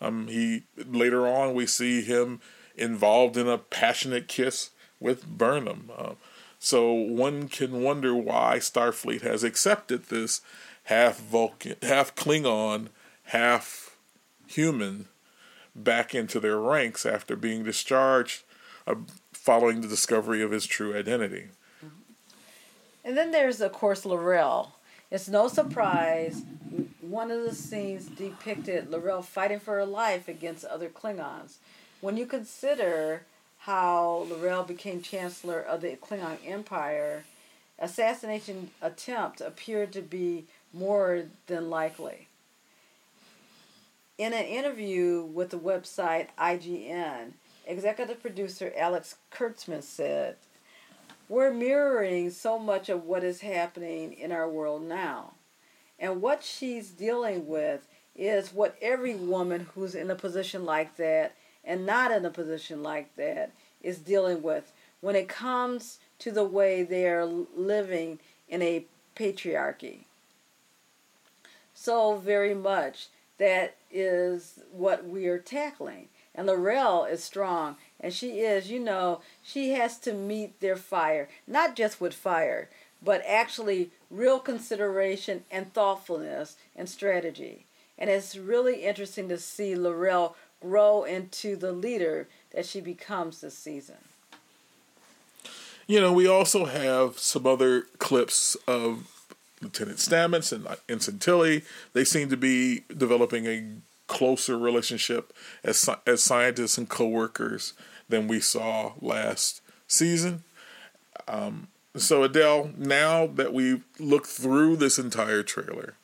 Um, 0.00 0.28
he 0.28 0.64
later 0.76 1.26
on 1.26 1.54
we 1.54 1.66
see 1.66 2.02
him 2.02 2.40
involved 2.74 3.36
in 3.36 3.48
a 3.48 3.58
passionate 3.58 4.28
kiss 4.28 4.70
with 4.98 5.26
Burnham. 5.26 5.90
Uh, 5.96 6.14
so 6.58 6.92
one 6.92 7.48
can 7.48 7.82
wonder 7.82 8.14
why 8.14 8.58
Starfleet 8.58 9.22
has 9.22 9.44
accepted 9.44 10.04
this 10.04 10.40
half 10.84 11.20
Vulcan, 11.20 11.76
half 11.82 12.14
Klingon, 12.14 12.88
half 13.24 13.96
human 14.46 15.08
back 15.74 16.14
into 16.14 16.38
their 16.40 16.58
ranks 16.58 17.04
after 17.06 17.36
being 17.36 17.64
discharged 17.64 18.42
uh, 18.86 18.94
following 19.32 19.80
the 19.80 19.88
discovery 19.88 20.42
of 20.42 20.50
his 20.50 20.66
true 20.66 20.96
identity. 20.96 21.48
And 23.04 23.16
then 23.16 23.30
there's, 23.30 23.60
of 23.60 23.72
course, 23.72 24.04
L'Rell. 24.04 24.74
It's 25.10 25.28
no 25.28 25.48
surprise 25.48 26.42
one 27.12 27.30
of 27.30 27.42
the 27.44 27.54
scenes 27.54 28.06
depicted 28.06 28.90
L'Rell 28.90 29.20
fighting 29.20 29.60
for 29.60 29.74
her 29.74 29.84
life 29.84 30.28
against 30.28 30.64
other 30.64 30.88
Klingons. 30.88 31.56
When 32.00 32.16
you 32.16 32.24
consider 32.24 33.26
how 33.58 34.26
L'Rell 34.30 34.64
became 34.64 35.02
Chancellor 35.02 35.60
of 35.60 35.82
the 35.82 35.96
Klingon 35.96 36.38
Empire, 36.44 37.24
assassination 37.78 38.70
attempt 38.80 39.42
appeared 39.42 39.92
to 39.92 40.00
be 40.00 40.46
more 40.72 41.24
than 41.48 41.68
likely. 41.68 42.28
In 44.16 44.32
an 44.32 44.44
interview 44.44 45.22
with 45.22 45.50
the 45.50 45.58
website 45.58 46.28
IGN, 46.38 47.32
executive 47.66 48.22
producer 48.22 48.72
Alex 48.74 49.16
Kurtzman 49.30 49.82
said, 49.82 50.36
we're 51.28 51.52
mirroring 51.52 52.30
so 52.30 52.58
much 52.58 52.88
of 52.88 53.04
what 53.04 53.24
is 53.24 53.40
happening 53.40 54.12
in 54.12 54.32
our 54.32 54.48
world 54.48 54.82
now. 54.82 55.32
And 55.98 56.20
what 56.20 56.42
she's 56.42 56.90
dealing 56.90 57.46
with 57.46 57.86
is 58.14 58.52
what 58.52 58.76
every 58.82 59.14
woman 59.14 59.68
who's 59.74 59.94
in 59.94 60.10
a 60.10 60.14
position 60.14 60.64
like 60.64 60.96
that 60.96 61.34
and 61.64 61.86
not 61.86 62.10
in 62.10 62.24
a 62.24 62.30
position 62.30 62.82
like 62.82 63.14
that 63.16 63.52
is 63.82 63.98
dealing 63.98 64.42
with 64.42 64.72
when 65.00 65.16
it 65.16 65.28
comes 65.28 65.98
to 66.18 66.30
the 66.30 66.44
way 66.44 66.82
they're 66.82 67.24
living 67.24 68.18
in 68.48 68.62
a 68.62 68.84
patriarchy. 69.16 70.00
So, 71.74 72.16
very 72.16 72.54
much 72.54 73.08
that 73.38 73.76
is 73.90 74.60
what 74.72 75.06
we 75.06 75.26
are 75.26 75.38
tackling. 75.38 76.08
And 76.34 76.46
L'Rell 76.46 77.04
is 77.04 77.24
strong 77.24 77.76
and 78.02 78.12
she 78.12 78.40
is, 78.40 78.70
you 78.70 78.80
know, 78.80 79.20
she 79.42 79.70
has 79.70 79.98
to 80.00 80.12
meet 80.12 80.60
their 80.60 80.76
fire, 80.76 81.28
not 81.46 81.76
just 81.76 82.00
with 82.00 82.12
fire, 82.12 82.68
but 83.02 83.22
actually 83.26 83.90
real 84.10 84.38
consideration 84.38 85.44
and 85.50 85.72
thoughtfulness 85.72 86.56
and 86.74 86.88
strategy. 86.88 87.64
And 87.96 88.10
it's 88.10 88.36
really 88.36 88.84
interesting 88.84 89.28
to 89.28 89.38
see 89.38 89.76
L'Rell 89.76 90.36
grow 90.60 91.04
into 91.04 91.56
the 91.56 91.72
leader 91.72 92.28
that 92.52 92.66
she 92.66 92.80
becomes 92.80 93.40
this 93.40 93.56
season. 93.56 93.96
You 95.86 96.00
know, 96.00 96.12
we 96.12 96.26
also 96.26 96.64
have 96.64 97.18
some 97.18 97.46
other 97.46 97.82
clips 97.98 98.56
of 98.66 99.08
Lieutenant 99.60 99.98
Stamets 99.98 100.52
and 100.52 100.66
uh, 100.66 100.76
Ensign 100.88 101.18
Tilly. 101.18 101.62
They 101.92 102.04
seem 102.04 102.28
to 102.30 102.36
be 102.36 102.84
developing 102.96 103.46
a 103.46 103.64
closer 104.06 104.58
relationship 104.58 105.32
as 105.64 105.88
as 106.06 106.22
scientists 106.22 106.76
and 106.76 106.88
coworkers 106.88 107.72
than 108.08 108.28
we 108.28 108.40
saw 108.40 108.92
last 109.00 109.60
season. 109.86 110.42
Um, 111.28 111.68
so, 111.96 112.22
Adele, 112.22 112.70
now 112.76 113.26
that 113.26 113.52
we've 113.52 113.84
looked 113.98 114.26
through 114.26 114.76
this 114.76 114.98
entire 114.98 115.42
trailer, 115.42 115.94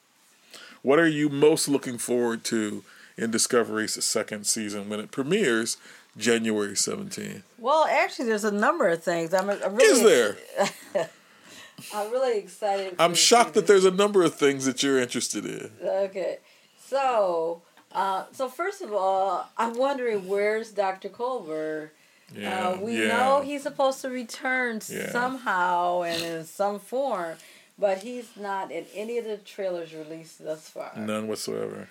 what 0.83 0.99
are 0.99 1.09
you 1.09 1.29
most 1.29 1.69
looking 1.69 1.99
forward 1.99 2.45
to 2.45 2.85
in 3.17 3.31
Discovery's 3.31 4.03
second 4.05 4.47
season 4.47 4.89
when 4.89 5.01
it 5.01 5.11
premieres 5.11 5.77
January 6.17 6.73
17th? 6.73 7.43
Well, 7.59 7.87
actually, 7.87 8.27
there's 8.27 8.45
a 8.45 8.51
number 8.51 8.89
of 8.89 9.03
things. 9.03 9.33
I'm, 9.33 9.49
I'm 9.49 9.77
really 9.77 9.85
Is 9.85 10.03
there? 10.03 11.09
I'm 11.95 12.11
really 12.11 12.39
excited. 12.39 12.97
I'm 12.99 13.15
shocked 13.15 13.55
that 13.55 13.67
there's 13.67 13.85
a 13.85 13.91
number 13.91 14.23
of 14.23 14.35
things 14.35 14.65
that 14.67 14.83
you're 14.83 14.99
interested 14.99 15.47
in. 15.47 15.71
Okay. 15.83 16.39
So, 16.79 17.63
uh, 17.93 18.25
so 18.33 18.49
first 18.49 18.83
of 18.83 18.93
all, 18.93 19.49
I'm 19.57 19.77
wondering 19.77 20.29
where's 20.29 20.71
Dr. 20.71 21.09
Culber 21.09 21.91
yeah, 22.35 22.69
uh, 22.69 22.81
we 22.81 23.03
yeah. 23.03 23.09
know 23.09 23.41
he's 23.43 23.63
supposed 23.63 24.03
to 24.03 24.11
return 24.11 24.81
yeah. 24.89 25.11
somehow 25.11 26.03
and 26.03 26.23
in 26.23 26.45
some 26.45 26.79
form, 26.79 27.37
but 27.79 27.99
he's 27.99 28.37
not 28.37 28.71
in 28.71 28.85
any 28.95 29.19
of 29.19 29.25
the 29.25 29.39
trailers 29.39 29.95
released 29.95 30.45
thus 30.45 30.69
far. 30.69 30.93
None 30.97 31.27
whatsoever. 31.27 31.89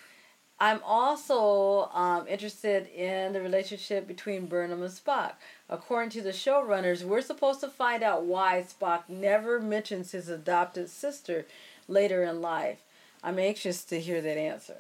I'm 0.59 0.79
also 0.83 1.89
um, 1.93 2.27
interested 2.27 2.87
in 2.87 3.33
the 3.33 3.41
relationship 3.41 4.07
between 4.07 4.47
Burnham 4.47 4.81
and 4.81 4.91
Spock. 4.91 5.33
According 5.69 6.09
to 6.11 6.21
the 6.21 6.31
showrunners, 6.31 7.03
we're 7.03 7.21
supposed 7.21 7.59
to 7.61 7.67
find 7.67 8.01
out 8.01 8.23
why 8.23 8.65
Spock 8.67 9.03
never 9.07 9.59
mentions 9.59 10.11
his 10.11 10.29
adopted 10.29 10.89
sister 10.89 11.45
later 11.87 12.23
in 12.23 12.41
life. 12.41 12.79
I'm 13.23 13.37
anxious 13.37 13.83
to 13.85 13.99
hear 13.99 14.19
that 14.21 14.37
answer. 14.37 14.77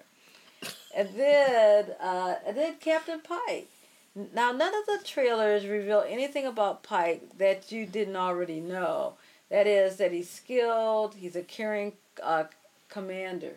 And 0.95 1.09
then, 1.15 1.85
uh, 1.99 2.35
and 2.45 2.57
then 2.57 2.75
Captain 2.79 3.19
Pike. 3.19 3.69
Now, 4.33 4.51
none 4.51 4.73
of 4.73 4.85
the 4.87 4.99
trailers 5.05 5.65
reveal 5.65 6.03
anything 6.07 6.47
about 6.47 6.81
Pike 6.81 7.37
that 7.37 7.71
you 7.71 7.85
didn't 7.85 8.15
already 8.15 8.59
know. 8.59 9.13
That 9.49 9.67
is, 9.67 9.97
that 9.97 10.11
he's 10.11 10.29
skilled, 10.29 11.15
he's 11.15 11.35
a 11.35 11.43
caring 11.43 11.93
uh, 12.23 12.45
commander. 12.89 13.53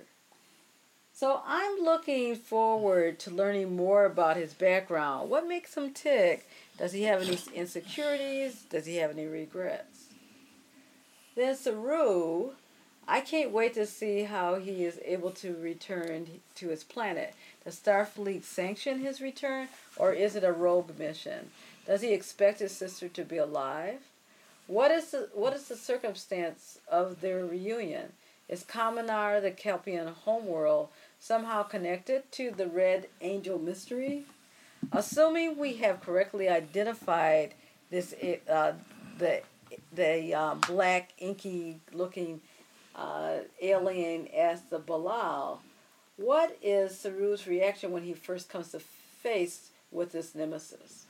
So 1.12 1.42
I'm 1.46 1.80
looking 1.82 2.36
forward 2.36 3.18
to 3.20 3.30
learning 3.30 3.76
more 3.76 4.06
about 4.06 4.36
his 4.36 4.54
background. 4.54 5.28
What 5.28 5.46
makes 5.46 5.74
him 5.74 5.92
tick? 5.92 6.48
Does 6.78 6.92
he 6.92 7.02
have 7.02 7.20
any 7.22 7.38
insecurities? 7.54 8.62
Does 8.70 8.86
he 8.86 8.96
have 8.96 9.10
any 9.10 9.26
regrets? 9.26 10.06
Then 11.36 11.56
Saru, 11.56 12.52
I 13.10 13.20
can't 13.20 13.50
wait 13.50 13.74
to 13.74 13.86
see 13.86 14.22
how 14.22 14.54
he 14.54 14.84
is 14.84 15.00
able 15.04 15.32
to 15.32 15.56
return 15.56 16.28
to 16.54 16.68
his 16.68 16.84
planet. 16.84 17.34
Does 17.64 17.74
Starfleet 17.74 18.44
sanction 18.44 19.00
his 19.00 19.20
return, 19.20 19.66
or 19.96 20.12
is 20.12 20.36
it 20.36 20.44
a 20.44 20.52
rogue 20.52 20.96
mission? 20.96 21.50
Does 21.88 22.02
he 22.02 22.12
expect 22.12 22.60
his 22.60 22.70
sister 22.70 23.08
to 23.08 23.24
be 23.24 23.36
alive? 23.36 23.98
What 24.68 24.92
is 24.92 25.10
the 25.10 25.28
what 25.34 25.54
is 25.54 25.66
the 25.66 25.76
circumstance 25.76 26.78
of 26.86 27.20
their 27.20 27.44
reunion? 27.44 28.12
Is 28.48 28.62
Kaminar, 28.62 29.40
the 29.40 29.50
Kelpien 29.50 30.14
homeworld, 30.14 30.90
somehow 31.18 31.64
connected 31.64 32.30
to 32.32 32.52
the 32.52 32.68
Red 32.68 33.08
Angel 33.20 33.58
mystery? 33.58 34.24
Assuming 34.92 35.58
we 35.58 35.74
have 35.78 36.00
correctly 36.00 36.48
identified 36.48 37.54
this, 37.90 38.14
uh, 38.48 38.74
the 39.18 39.42
the 39.92 40.32
um, 40.32 40.60
black 40.60 41.10
inky 41.18 41.80
looking 41.92 42.40
uh, 42.94 43.38
alien 43.60 44.28
as 44.28 44.62
the 44.62 44.78
Ba'ul, 44.78 45.58
what 46.16 46.56
is 46.62 46.92
Saru's 46.92 47.46
reaction 47.46 47.92
when 47.92 48.02
he 48.02 48.12
first 48.12 48.48
comes 48.48 48.72
to 48.72 48.80
face 48.80 49.70
with 49.90 50.12
this 50.12 50.34
nemesis? 50.34 51.06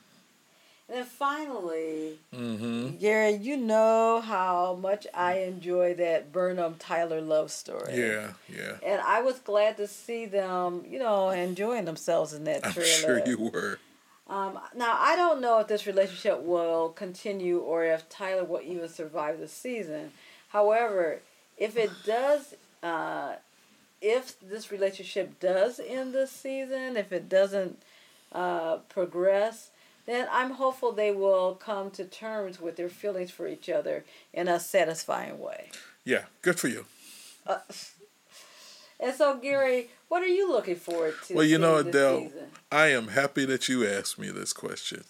And 0.87 0.97
then 0.97 1.05
finally, 1.05 2.19
mm-hmm. 2.35 2.97
Gary, 2.97 3.35
you 3.35 3.55
know 3.55 4.19
how 4.19 4.77
much 4.81 5.07
I 5.13 5.39
enjoy 5.39 5.93
that 5.93 6.33
Burnham 6.33 6.75
Tyler 6.79 7.21
love 7.21 7.49
story. 7.49 7.97
Yeah, 7.97 8.33
yeah. 8.49 8.75
And 8.85 9.01
I 9.01 9.21
was 9.21 9.39
glad 9.39 9.77
to 9.77 9.87
see 9.87 10.25
them, 10.25 10.83
you 10.85 10.99
know, 10.99 11.29
enjoying 11.29 11.85
themselves 11.85 12.33
in 12.33 12.43
that 12.43 12.63
trailer. 12.63 12.81
I'm 12.81 12.99
sure 12.99 13.25
you 13.25 13.51
were. 13.53 13.79
Um, 14.27 14.59
now 14.75 14.97
I 14.97 15.15
don't 15.15 15.41
know 15.41 15.59
if 15.59 15.67
this 15.67 15.87
relationship 15.87 16.41
will 16.41 16.89
continue 16.89 17.59
or 17.59 17.85
if 17.85 18.09
Tyler 18.09 18.43
will 18.43 18.61
even 18.61 18.89
survive 18.89 19.39
the 19.39 19.47
season. 19.47 20.11
However, 20.49 21.21
if 21.61 21.77
it 21.77 21.91
does, 22.03 22.55
uh, 22.81 23.35
if 24.01 24.39
this 24.39 24.71
relationship 24.71 25.39
does 25.39 25.79
end 25.79 26.11
this 26.11 26.31
season, 26.31 26.97
if 26.97 27.11
it 27.11 27.29
doesn't 27.29 27.79
uh, 28.31 28.77
progress, 28.89 29.69
then 30.07 30.27
I'm 30.31 30.51
hopeful 30.51 30.91
they 30.91 31.11
will 31.11 31.53
come 31.53 31.91
to 31.91 32.03
terms 32.03 32.59
with 32.59 32.77
their 32.77 32.89
feelings 32.89 33.29
for 33.29 33.47
each 33.47 33.69
other 33.69 34.05
in 34.33 34.47
a 34.47 34.59
satisfying 34.59 35.37
way. 35.39 35.69
Yeah, 36.03 36.23
good 36.41 36.59
for 36.59 36.67
you. 36.67 36.85
Uh, 37.45 37.59
and 38.99 39.13
so, 39.13 39.37
Gary, 39.37 39.89
what 40.07 40.23
are 40.23 40.27
you 40.27 40.49
looking 40.49 40.77
forward 40.77 41.13
to? 41.27 41.35
Well, 41.35 41.45
you 41.45 41.59
know, 41.59 41.75
Adele, 41.75 42.31
I 42.71 42.87
am 42.87 43.09
happy 43.09 43.45
that 43.45 43.69
you 43.69 43.87
asked 43.87 44.17
me 44.17 44.31
this 44.31 44.51
question 44.51 45.03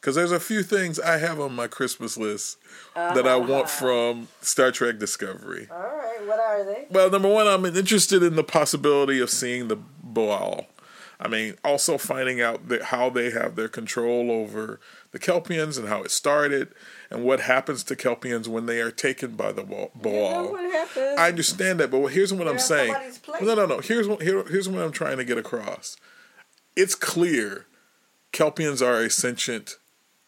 because 0.00 0.14
there's 0.14 0.32
a 0.32 0.40
few 0.40 0.62
things 0.62 0.98
I 0.98 1.18
have 1.18 1.38
on 1.38 1.54
my 1.54 1.66
Christmas 1.66 2.16
list 2.16 2.56
uh-huh. 2.96 3.14
that 3.14 3.26
I 3.26 3.36
want 3.36 3.66
uh-huh. 3.66 3.66
from 3.66 4.28
Star 4.40 4.72
Trek 4.72 4.98
Discovery. 4.98 5.68
All 5.70 5.78
right, 5.78 6.18
what 6.26 6.40
are 6.40 6.64
they? 6.64 6.86
Well, 6.90 7.10
number 7.10 7.28
one, 7.28 7.46
I'm 7.46 7.66
interested 7.66 8.22
in 8.22 8.34
the 8.34 8.44
possibility 8.44 9.20
of 9.20 9.28
seeing 9.28 9.68
the 9.68 9.76
Ba'ul. 9.76 10.66
I 11.22 11.28
mean, 11.28 11.56
also 11.62 11.98
finding 11.98 12.40
out 12.40 12.62
how 12.84 13.10
they 13.10 13.30
have 13.30 13.54
their 13.54 13.68
control 13.68 14.30
over 14.30 14.80
the 15.10 15.18
Kelpiens 15.18 15.78
and 15.78 15.86
how 15.86 16.02
it 16.02 16.10
started 16.10 16.68
and 17.10 17.24
what 17.24 17.40
happens 17.40 17.84
to 17.84 17.94
Kelpiens 17.94 18.48
when 18.48 18.64
they 18.64 18.80
are 18.80 18.90
taken 18.90 19.32
by 19.32 19.52
the 19.52 19.62
Ba'ul. 19.62 19.90
You 20.02 20.10
know 20.12 20.48
what 20.52 20.72
happens. 20.72 21.18
I 21.18 21.28
understand 21.28 21.78
that, 21.80 21.90
but 21.90 22.06
here's 22.06 22.32
what 22.32 22.44
They're 22.44 22.54
I'm 22.54 22.58
saying. 22.58 22.94
No, 23.42 23.54
no, 23.54 23.66
no. 23.66 23.80
Here's 23.80 24.08
what 24.08 24.22
here, 24.22 24.44
here's 24.46 24.66
what 24.66 24.82
I'm 24.82 24.92
trying 24.92 25.18
to 25.18 25.24
get 25.24 25.36
across. 25.36 25.98
It's 26.74 26.94
clear 26.94 27.66
Kelpiens 28.32 28.80
are 28.80 29.02
a 29.02 29.10
sentient 29.10 29.76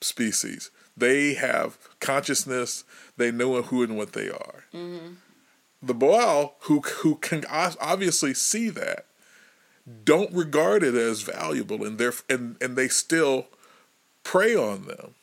species. 0.03 0.71
They 0.97 1.35
have 1.35 1.79
consciousness. 2.01 2.85
They 3.17 3.31
know 3.31 3.63
who 3.63 3.83
and 3.83 3.97
what 3.97 4.13
they 4.13 4.29
are. 4.29 4.65
Mm-hmm. 4.75 5.15
The 5.83 5.95
Ba'ul, 5.95 6.53
who 6.61 6.81
who 6.81 7.17
can 7.17 7.45
obviously 7.49 8.35
see 8.35 8.69
that, 8.71 9.07
don't 10.05 10.33
regard 10.33 10.83
it 10.83 10.95
as 10.95 11.23
valuable, 11.23 11.85
and 11.85 11.99
they 11.99 12.11
and 12.29 12.57
and 12.61 12.77
they 12.77 12.89
still 12.89 13.47
prey 14.23 14.55
on 14.55 14.87
them. 14.87 15.15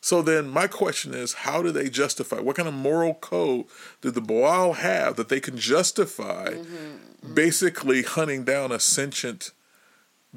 So 0.00 0.20
then, 0.20 0.50
my 0.50 0.66
question 0.66 1.14
is, 1.14 1.32
how 1.32 1.62
do 1.62 1.72
they 1.72 1.88
justify? 1.88 2.38
What 2.38 2.56
kind 2.56 2.68
of 2.68 2.74
moral 2.74 3.14
code 3.14 3.64
do 4.02 4.10
the 4.10 4.20
Ba'ul 4.20 4.76
have 4.76 5.16
that 5.16 5.30
they 5.30 5.40
can 5.40 5.56
justify. 5.56 6.50
Mm-hmm. 6.50 7.34
basically 7.34 8.02
hunting 8.02 8.44
down 8.44 8.70
a 8.70 8.78
sentient 8.78 9.52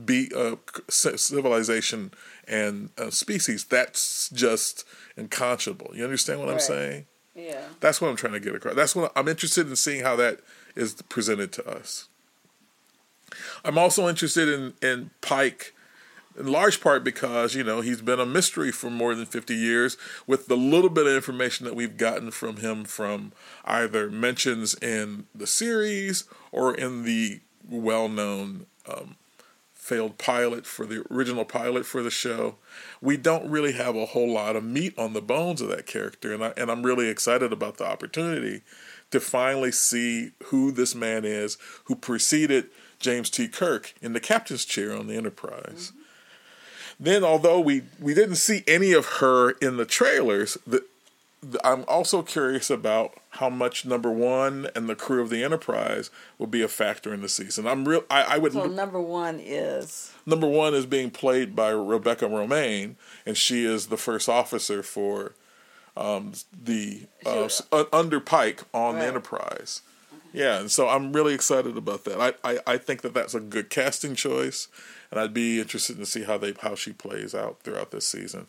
be 0.06 0.32
uh, 0.36 0.56
civilization 0.90 2.12
and 2.48 2.90
uh, 2.98 3.10
species? 3.10 3.66
That's 3.66 4.30
just 4.30 4.86
unconscionable. 5.16 5.92
You 5.94 6.04
understand 6.04 6.40
what 6.40 6.48
right. 6.48 6.54
I'm 6.54 6.60
saying? 6.60 7.06
Yeah. 7.36 7.62
That's 7.80 8.02
what 8.02 8.10
I'm 8.10 8.16
trying 8.16 8.34
to 8.34 8.40
get 8.40 8.56
across. 8.56 8.76
That's 8.76 8.96
what 8.96 9.12
I'm 9.16 9.28
interested 9.28 9.68
in 9.68 9.76
seeing 9.76 10.04
how 10.04 10.16
that 10.16 10.40
is 10.76 11.02
presented 11.10 11.52
to 11.54 11.70
us. 11.70 12.08
I'm 13.64 13.78
also 13.78 14.08
interested 14.08 14.48
in 14.48 14.74
in 14.82 15.12
Pike 15.22 15.74
in 16.38 16.48
large 16.48 16.82
part 16.82 17.04
because 17.04 17.56
you 17.56 17.64
know 17.64 17.82
he's 17.82 18.02
been 18.02 18.20
a 18.20 18.26
mystery 18.26 18.72
for 18.72 18.90
more 18.90 19.16
than 19.16 19.26
50 19.26 19.56
years 19.56 19.98
with 20.26 20.48
the 20.48 20.56
little 20.56 20.90
bit 20.90 21.08
of 21.08 21.14
information 21.14 21.66
that 21.66 21.76
we've 21.76 21.98
gotten 21.98 22.32
from 22.32 22.58
him 22.58 22.86
from 22.86 23.32
either 23.66 24.10
mentions 24.10 24.76
in 24.76 25.26
the 25.34 25.48
series 25.48 26.26
or 26.52 26.76
in 26.76 27.04
the 27.04 27.42
well-known 27.70 28.66
um, 28.88 29.16
failed 29.88 30.18
pilot 30.18 30.66
for 30.66 30.86
the 30.86 31.06
original 31.10 31.46
pilot 31.46 31.86
for 31.86 32.04
the 32.04 32.12
show. 32.12 32.56
We 33.02 33.16
don't 33.16 33.50
really 33.50 33.72
have 33.72 33.96
a 33.96 34.08
whole 34.08 34.34
lot 34.34 34.58
of 34.58 34.64
meat 34.66 34.94
on 34.98 35.14
the 35.14 35.22
bones 35.22 35.62
of 35.62 35.70
that 35.70 35.86
character 35.86 36.34
and, 36.34 36.44
I, 36.44 36.54
and 36.58 36.70
i'm 36.70 36.84
really 36.84 37.08
excited 37.08 37.54
about 37.54 37.78
the 37.78 37.86
opportunity 37.86 38.62
to 39.12 39.20
finally 39.22 39.72
see 39.72 40.32
who 40.46 40.72
this 40.72 40.94
man 40.94 41.24
is 41.24 41.58
who 41.86 41.96
preceded 41.96 42.70
james 43.00 43.30
t. 43.30 43.48
Kirk 43.48 43.94
in 44.02 44.12
the 44.12 44.20
captain's 44.20 44.66
chair 44.66 44.96
on 44.96 45.08
the 45.08 45.16
enterprise. 45.16 45.92
Mm-hmm. 45.92 46.02
Then, 47.00 47.24
although 47.24 47.60
we, 47.60 47.84
we 48.00 48.16
didn't 48.16 48.38
see 48.38 48.64
any 48.68 48.92
of 48.92 49.06
her 49.06 49.52
in 49.52 49.78
the 49.78 49.86
trailers, 49.86 50.58
the, 50.66 50.78
the, 50.78 50.84
I'm 51.64 51.86
also 51.88 52.24
curious 52.24 52.70
about 52.70 53.14
how 53.32 53.50
much 53.50 53.86
number 53.86 54.12
one 54.12 54.68
and 54.76 54.90
the 54.90 54.96
crew 54.96 55.22
of 55.22 55.30
the 55.30 55.44
Enterprise 55.44 56.10
will 56.38 56.48
be 56.48 56.64
a 56.64 56.68
factor 56.68 57.14
in 57.14 57.22
the 57.22 57.30
season. 57.30 57.68
I'm 57.68 57.88
real. 57.88 58.04
I, 58.10 58.24
I 58.24 58.38
would. 58.38 58.54
So 58.54 58.66
number 58.66 59.00
one 59.00 59.40
is 59.40 60.12
number 60.26 60.48
one 60.48 60.74
is 60.74 60.86
being 60.86 61.12
played 61.12 61.56
by 61.56 61.70
Rebecca 61.70 62.26
Romijn, 62.26 62.96
and 63.26 63.38
she 63.38 63.66
is 63.66 63.88
the 63.88 63.98
first 63.98 64.28
officer 64.28 64.82
for 64.82 65.36
um, 65.96 66.34
the 66.52 67.08
uh, 67.26 67.50
under 67.94 68.20
Pike 68.20 68.64
on 68.74 68.96
right. 68.96 69.02
the 69.02 69.08
Enterprise. 69.08 69.82
Yeah, 70.34 70.60
and 70.60 70.70
so 70.72 70.90
I'm 70.90 71.14
really 71.14 71.34
excited 71.34 71.78
about 71.78 72.04
that. 72.04 72.20
I, 72.20 72.34
I, 72.52 72.60
I 72.68 72.78
think 72.78 73.02
that 73.02 73.14
that's 73.14 73.34
a 73.34 73.40
good 73.40 73.70
casting 73.70 74.14
choice 74.14 74.68
and 75.12 75.20
I'd 75.20 75.34
be 75.34 75.60
interested 75.60 75.98
to 75.98 76.06
see 76.06 76.24
how 76.24 76.38
they 76.38 76.54
how 76.60 76.76
she 76.76 76.94
plays 76.94 77.34
out 77.34 77.62
throughout 77.62 77.92
this 77.92 78.06
season. 78.06 78.48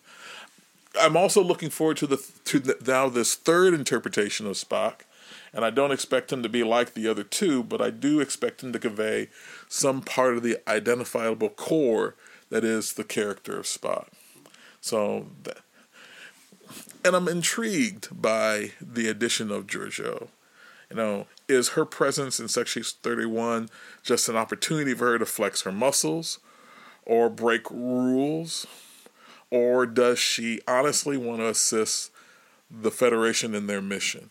I'm 1.00 1.16
also 1.16 1.42
looking 1.42 1.70
forward 1.70 1.96
to 1.98 2.06
the 2.06 2.30
to 2.44 2.58
the, 2.58 2.76
now 2.86 3.08
this 3.08 3.34
third 3.34 3.74
interpretation 3.74 4.46
of 4.46 4.54
Spock, 4.54 5.00
and 5.52 5.64
I 5.64 5.70
don't 5.70 5.92
expect 5.92 6.32
him 6.32 6.42
to 6.42 6.48
be 6.48 6.62
like 6.62 6.94
the 6.94 7.08
other 7.08 7.24
two, 7.24 7.62
but 7.62 7.80
I 7.80 7.90
do 7.90 8.20
expect 8.20 8.62
him 8.62 8.72
to 8.72 8.78
convey 8.78 9.28
some 9.68 10.02
part 10.02 10.36
of 10.36 10.42
the 10.42 10.58
identifiable 10.68 11.50
core 11.50 12.14
that 12.50 12.64
is 12.64 12.94
the 12.94 13.04
character 13.04 13.58
of 13.58 13.66
Spock. 13.66 14.06
So, 14.80 15.26
that, 15.42 15.58
and 17.04 17.14
I'm 17.14 17.28
intrigued 17.28 18.20
by 18.20 18.72
the 18.80 19.08
addition 19.08 19.50
of 19.50 19.66
Georgiou. 19.66 20.28
You 20.90 20.96
know, 20.96 21.26
is 21.48 21.70
her 21.70 21.84
presence 21.84 22.40
in 22.40 22.48
Section 22.48 22.82
31 22.82 23.68
just 24.02 24.28
an 24.28 24.36
opportunity 24.36 24.94
for 24.94 25.06
her 25.12 25.18
to 25.18 25.26
flex 25.26 25.62
her 25.62 25.72
muscles? 25.72 26.38
or 27.08 27.30
break 27.30 27.68
rules? 27.70 28.66
Or 29.50 29.86
does 29.86 30.18
she 30.18 30.60
honestly 30.68 31.16
want 31.16 31.40
to 31.40 31.48
assist 31.48 32.10
the 32.70 32.90
Federation 32.90 33.54
in 33.54 33.66
their 33.66 33.82
mission? 33.82 34.30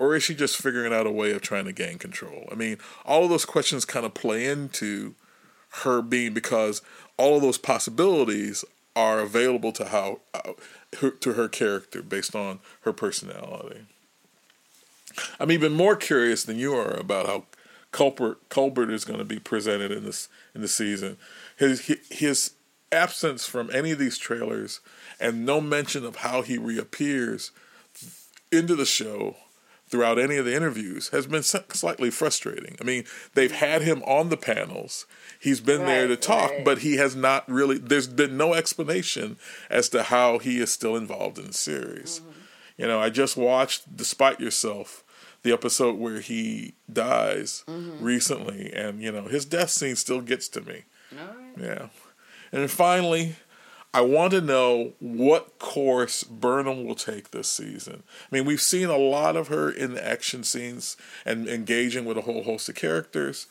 or 0.00 0.16
is 0.16 0.22
she 0.22 0.34
just 0.34 0.56
figuring 0.56 0.94
out 0.94 1.06
a 1.06 1.10
way 1.12 1.30
of 1.30 1.42
trying 1.42 1.66
to 1.66 1.72
gain 1.72 1.98
control? 1.98 2.48
I 2.50 2.54
mean, 2.54 2.78
all 3.04 3.22
of 3.22 3.30
those 3.30 3.44
questions 3.44 3.84
kind 3.84 4.06
of 4.06 4.14
play 4.14 4.46
into 4.46 5.14
her 5.82 6.00
being 6.02 6.32
because 6.32 6.80
all 7.18 7.36
of 7.36 7.42
those 7.42 7.58
possibilities 7.58 8.64
are 8.96 9.20
available 9.20 9.72
to 9.72 9.84
how 9.84 10.20
uh, 10.34 10.54
to 11.20 11.34
her 11.34 11.48
character 11.48 12.02
based 12.02 12.34
on 12.34 12.60
her 12.80 12.94
personality. 12.94 13.82
I'm 15.38 15.52
even 15.52 15.72
more 15.72 15.96
curious 15.96 16.44
than 16.44 16.58
you 16.58 16.74
are 16.74 16.94
about 16.94 17.26
how 17.26 17.44
Culber 17.92 18.36
Culber 18.48 18.90
is 18.90 19.04
going 19.04 19.18
to 19.18 19.24
be 19.24 19.38
presented 19.38 19.92
in 19.92 20.04
this 20.04 20.28
in 20.54 20.62
the 20.62 20.68
season. 20.68 21.18
His 21.56 21.98
his 22.08 22.52
absence 22.92 23.46
from 23.46 23.70
any 23.72 23.90
of 23.92 23.98
these 23.98 24.18
trailers 24.18 24.80
and 25.20 25.46
no 25.46 25.60
mention 25.60 26.04
of 26.04 26.16
how 26.16 26.42
he 26.42 26.58
reappears 26.58 27.50
into 28.50 28.74
the 28.74 28.86
show 28.86 29.36
throughout 29.90 30.18
any 30.18 30.36
of 30.36 30.44
the 30.44 30.54
interviews 30.54 31.08
has 31.08 31.26
been 31.26 31.42
slightly 31.42 32.10
frustrating. 32.10 32.76
I 32.80 32.84
mean, 32.84 33.04
they've 33.34 33.50
had 33.50 33.82
him 33.82 34.02
on 34.04 34.28
the 34.28 34.36
panels. 34.36 35.04
He's 35.38 35.60
been 35.60 35.80
right, 35.80 35.86
there 35.86 36.08
to 36.08 36.16
talk, 36.16 36.50
right. 36.50 36.64
but 36.64 36.78
he 36.78 36.96
has 36.96 37.16
not 37.16 37.48
really 37.48 37.76
there's 37.78 38.06
been 38.06 38.36
no 38.36 38.54
explanation 38.54 39.36
as 39.68 39.88
to 39.90 40.04
how 40.04 40.38
he 40.38 40.60
is 40.60 40.70
still 40.70 40.96
involved 40.96 41.38
in 41.38 41.48
the 41.48 41.52
series. 41.52 42.20
Mm-hmm. 42.20 42.30
You 42.78 42.86
know, 42.86 43.00
I 43.00 43.10
just 43.10 43.36
watched 43.36 43.96
Despite 43.96 44.40
Yourself, 44.40 45.02
the 45.42 45.52
episode 45.52 45.96
where 45.96 46.20
he 46.20 46.74
dies 46.90 47.64
mm-hmm. 47.66 48.02
recently 48.02 48.72
and 48.72 49.02
you 49.02 49.10
know, 49.10 49.24
his 49.24 49.44
death 49.44 49.70
scene 49.70 49.96
still 49.96 50.20
gets 50.20 50.48
to 50.50 50.60
me. 50.60 50.84
Yeah. 51.60 51.88
And 52.52 52.70
finally, 52.70 53.36
I 53.92 54.02
want 54.02 54.32
to 54.32 54.40
know 54.40 54.92
what 55.00 55.58
course 55.58 56.22
Burnham 56.22 56.84
will 56.84 56.94
take 56.94 57.30
this 57.30 57.50
season. 57.50 58.02
I 58.30 58.36
mean, 58.36 58.44
we've 58.44 58.60
seen 58.60 58.88
a 58.88 58.96
lot 58.96 59.36
of 59.36 59.48
her 59.48 59.70
in 59.70 59.94
the 59.94 60.06
action 60.06 60.44
scenes 60.44 60.96
and 61.24 61.48
engaging 61.48 62.04
with 62.04 62.16
a 62.16 62.22
whole 62.22 62.44
host 62.44 62.68
of 62.68 62.76
characters, 62.76 63.48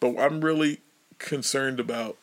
but 0.00 0.18
I'm 0.18 0.40
really 0.40 0.80
concerned 1.18 1.78
about 1.78 2.16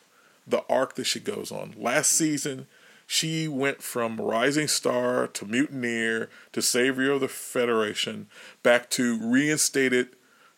the 0.46 0.64
arc 0.68 0.94
that 0.96 1.04
she 1.04 1.20
goes 1.20 1.50
on. 1.50 1.74
Last 1.78 2.12
season, 2.12 2.66
she 3.06 3.48
went 3.48 3.82
from 3.82 4.20
rising 4.20 4.68
star 4.68 5.26
to 5.28 5.46
mutineer 5.46 6.28
to 6.52 6.60
savior 6.60 7.12
of 7.12 7.20
the 7.20 7.28
Federation 7.28 8.26
back 8.62 8.90
to 8.90 9.18
reinstated 9.18 10.08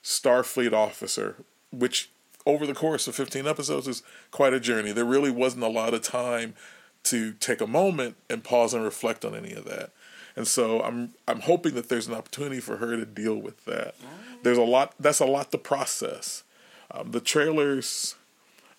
Starfleet 0.02 0.72
officer, 0.72 1.36
which 1.70 2.10
over 2.48 2.66
the 2.66 2.74
course 2.74 3.06
of 3.06 3.14
15 3.14 3.46
episodes 3.46 3.86
is 3.86 4.02
quite 4.30 4.54
a 4.54 4.58
journey. 4.58 4.90
There 4.90 5.04
really 5.04 5.30
wasn't 5.30 5.62
a 5.62 5.68
lot 5.68 5.92
of 5.94 6.02
time 6.02 6.54
to 7.04 7.34
take 7.34 7.60
a 7.60 7.66
moment 7.66 8.16
and 8.28 8.42
pause 8.42 8.74
and 8.74 8.82
reflect 8.82 9.24
on 9.24 9.36
any 9.36 9.52
of 9.52 9.66
that. 9.66 9.90
And 10.34 10.48
so 10.48 10.82
I'm 10.82 11.10
I'm 11.26 11.40
hoping 11.40 11.74
that 11.74 11.88
there's 11.88 12.08
an 12.08 12.14
opportunity 12.14 12.60
for 12.60 12.78
her 12.78 12.96
to 12.96 13.04
deal 13.04 13.36
with 13.36 13.64
that. 13.66 13.94
There's 14.42 14.58
a 14.58 14.62
lot 14.62 14.94
that's 14.98 15.20
a 15.20 15.26
lot 15.26 15.52
to 15.52 15.58
process. 15.58 16.42
Um, 16.90 17.10
the 17.10 17.20
trailers 17.20 18.14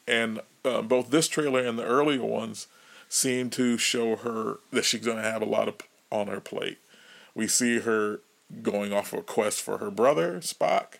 and 0.08 0.40
uh, 0.66 0.82
both 0.82 1.12
this 1.12 1.28
trailer 1.28 1.64
and 1.64 1.78
the 1.78 1.86
earlier 1.86 2.24
ones 2.24 2.68
seem 3.08 3.50
to 3.52 3.78
show 3.78 4.16
her 4.16 4.60
that 4.72 4.86
she's 4.86 5.06
going 5.06 5.18
to 5.18 5.24
have 5.24 5.42
a 5.42 5.46
lot 5.46 5.68
of 5.68 5.76
on 6.12 6.28
her 6.28 6.40
plate. 6.40 6.80
We 7.36 7.48
see 7.48 7.80
her 7.80 8.22
going 8.64 8.92
off 8.94 9.14
a 9.14 9.22
quest 9.22 9.62
for 9.62 9.78
her 9.78 9.92
brother 9.92 10.40
Spock, 10.40 10.98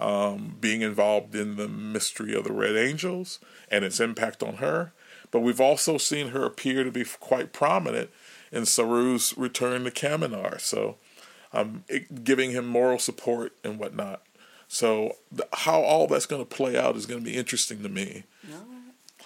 um, 0.00 0.56
being 0.60 0.82
involved 0.82 1.34
in 1.34 1.56
the 1.56 1.68
mystery 1.68 2.34
of 2.34 2.44
the 2.44 2.52
Red 2.52 2.76
Angels 2.76 3.38
and 3.70 3.84
its 3.84 4.00
impact 4.00 4.42
on 4.42 4.54
her. 4.56 4.92
But 5.30 5.40
we've 5.40 5.60
also 5.60 5.98
seen 5.98 6.28
her 6.28 6.44
appear 6.44 6.82
to 6.82 6.90
be 6.90 7.04
quite 7.04 7.52
prominent 7.52 8.10
in 8.50 8.66
Saru's 8.66 9.36
return 9.38 9.84
to 9.84 9.90
Kaminar, 9.92 10.60
so 10.60 10.96
um, 11.52 11.84
it, 11.88 12.24
giving 12.24 12.50
him 12.50 12.66
moral 12.66 12.98
support 12.98 13.52
and 13.62 13.78
whatnot. 13.78 14.22
So 14.66 15.16
the, 15.30 15.46
how 15.52 15.80
all 15.82 16.06
that's 16.08 16.26
going 16.26 16.42
to 16.42 16.56
play 16.56 16.76
out 16.76 16.96
is 16.96 17.06
going 17.06 17.20
to 17.20 17.24
be 17.24 17.36
interesting 17.36 17.82
to 17.82 17.88
me. 17.88 18.24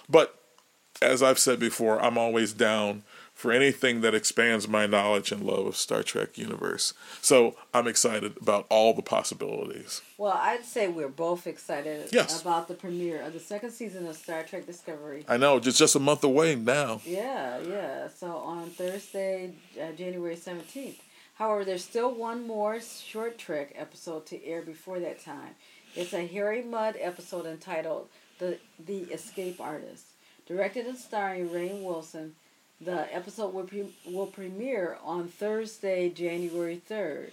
But 0.07 0.37
as 1.01 1.23
I've 1.23 1.39
said 1.39 1.59
before, 1.59 1.99
I'm 2.01 2.17
always 2.17 2.53
down 2.53 3.03
for 3.35 3.51
anything 3.51 3.99
that 3.99 4.15
expands 4.15 4.65
my 4.65 4.87
knowledge 4.87 5.29
and 5.29 5.43
love 5.43 5.67
of 5.67 5.75
Star 5.75 6.01
Trek 6.01 6.37
universe. 6.37 6.93
So 7.21 7.55
I'm 7.73 7.85
excited 7.85 8.37
about 8.41 8.65
all 8.69 8.93
the 8.93 9.01
possibilities. 9.01 10.01
Well, 10.17 10.31
I'd 10.33 10.63
say 10.63 10.87
we're 10.87 11.09
both 11.09 11.45
excited 11.45 12.09
yes. 12.13 12.41
about 12.41 12.69
the 12.69 12.73
premiere 12.73 13.21
of 13.21 13.33
the 13.33 13.41
second 13.41 13.71
season 13.71 14.07
of 14.07 14.15
Star 14.15 14.43
Trek 14.43 14.65
Discovery. 14.65 15.25
I 15.27 15.35
know, 15.35 15.59
just 15.59 15.77
just 15.77 15.97
a 15.97 15.99
month 15.99 16.23
away 16.23 16.55
now. 16.55 17.01
Yeah, 17.05 17.59
yeah. 17.59 18.07
So 18.07 18.37
on 18.37 18.69
Thursday, 18.69 19.53
uh, 19.79 19.91
January 19.91 20.37
17th. 20.37 21.01
However, 21.33 21.65
there's 21.65 21.83
still 21.83 22.15
one 22.15 22.47
more 22.47 22.79
short 22.79 23.37
Trek 23.37 23.73
episode 23.75 24.25
to 24.27 24.43
air 24.45 24.61
before 24.61 25.01
that 25.01 25.19
time. 25.19 25.55
It's 25.93 26.13
a 26.13 26.25
Harry 26.25 26.63
Mudd 26.63 26.95
episode 26.97 27.45
entitled 27.45 28.07
"The 28.39 28.59
The 28.79 29.01
Escape 29.11 29.59
Artist," 29.59 30.05
directed 30.47 30.85
and 30.85 30.97
starring 30.97 31.49
Rainn 31.49 31.83
Wilson 31.83 32.35
the 32.81 33.13
episode 33.13 33.53
will, 33.53 33.63
pre- 33.63 33.93
will 34.05 34.27
premiere 34.27 34.97
on 35.03 35.27
Thursday, 35.27 36.09
January 36.09 36.81
3rd. 36.89 37.31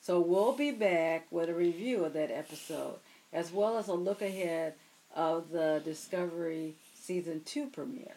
So 0.00 0.20
we'll 0.20 0.52
be 0.52 0.70
back 0.70 1.26
with 1.30 1.48
a 1.48 1.54
review 1.54 2.04
of 2.04 2.12
that 2.12 2.30
episode, 2.30 2.96
as 3.32 3.52
well 3.52 3.78
as 3.78 3.88
a 3.88 3.94
look 3.94 4.20
ahead 4.20 4.74
of 5.14 5.50
the 5.50 5.80
Discovery 5.84 6.74
Season 6.94 7.42
2 7.44 7.68
premiere. 7.68 8.16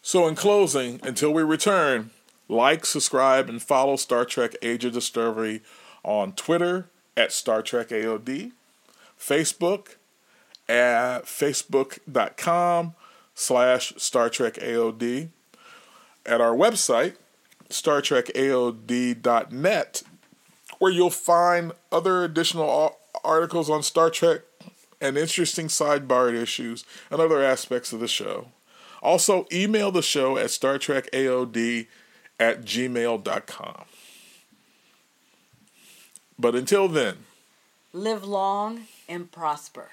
So, 0.00 0.26
in 0.28 0.36
closing, 0.36 1.00
until 1.02 1.32
we 1.32 1.42
return, 1.42 2.10
like, 2.48 2.86
subscribe, 2.86 3.48
and 3.48 3.60
follow 3.60 3.96
Star 3.96 4.24
Trek 4.24 4.54
Age 4.62 4.84
of 4.84 4.92
Discovery 4.92 5.60
on 6.02 6.32
Twitter 6.32 6.86
at 7.16 7.32
Star 7.32 7.62
Trek 7.62 7.88
AOD, 7.88 8.52
Facebook 9.18 9.96
at 10.68 11.24
facebook.com 11.24 12.94
slash 13.34 13.92
Star 13.96 14.30
Trek 14.30 14.54
AOD, 14.54 15.28
at 16.28 16.40
our 16.40 16.54
website, 16.54 17.16
StarTrekAOD.net, 17.70 20.02
where 20.78 20.92
you'll 20.92 21.10
find 21.10 21.72
other 21.90 22.22
additional 22.24 22.96
articles 23.24 23.68
on 23.68 23.82
Star 23.82 24.10
Trek 24.10 24.42
and 25.00 25.16
interesting 25.16 25.68
sidebar 25.68 26.34
issues 26.34 26.84
and 27.10 27.20
other 27.20 27.42
aspects 27.42 27.92
of 27.92 28.00
the 28.00 28.08
show. 28.08 28.48
Also, 29.02 29.46
email 29.52 29.92
the 29.92 30.02
show 30.02 30.36
at 30.36 30.50
Star 30.50 30.76
Trek 30.78 31.08
StarTrekAOD 31.12 31.86
at 32.40 32.64
gmail.com. 32.64 33.84
But 36.38 36.54
until 36.54 36.88
then, 36.88 37.16
live 37.92 38.24
long 38.24 38.86
and 39.08 39.30
prosper. 39.30 39.90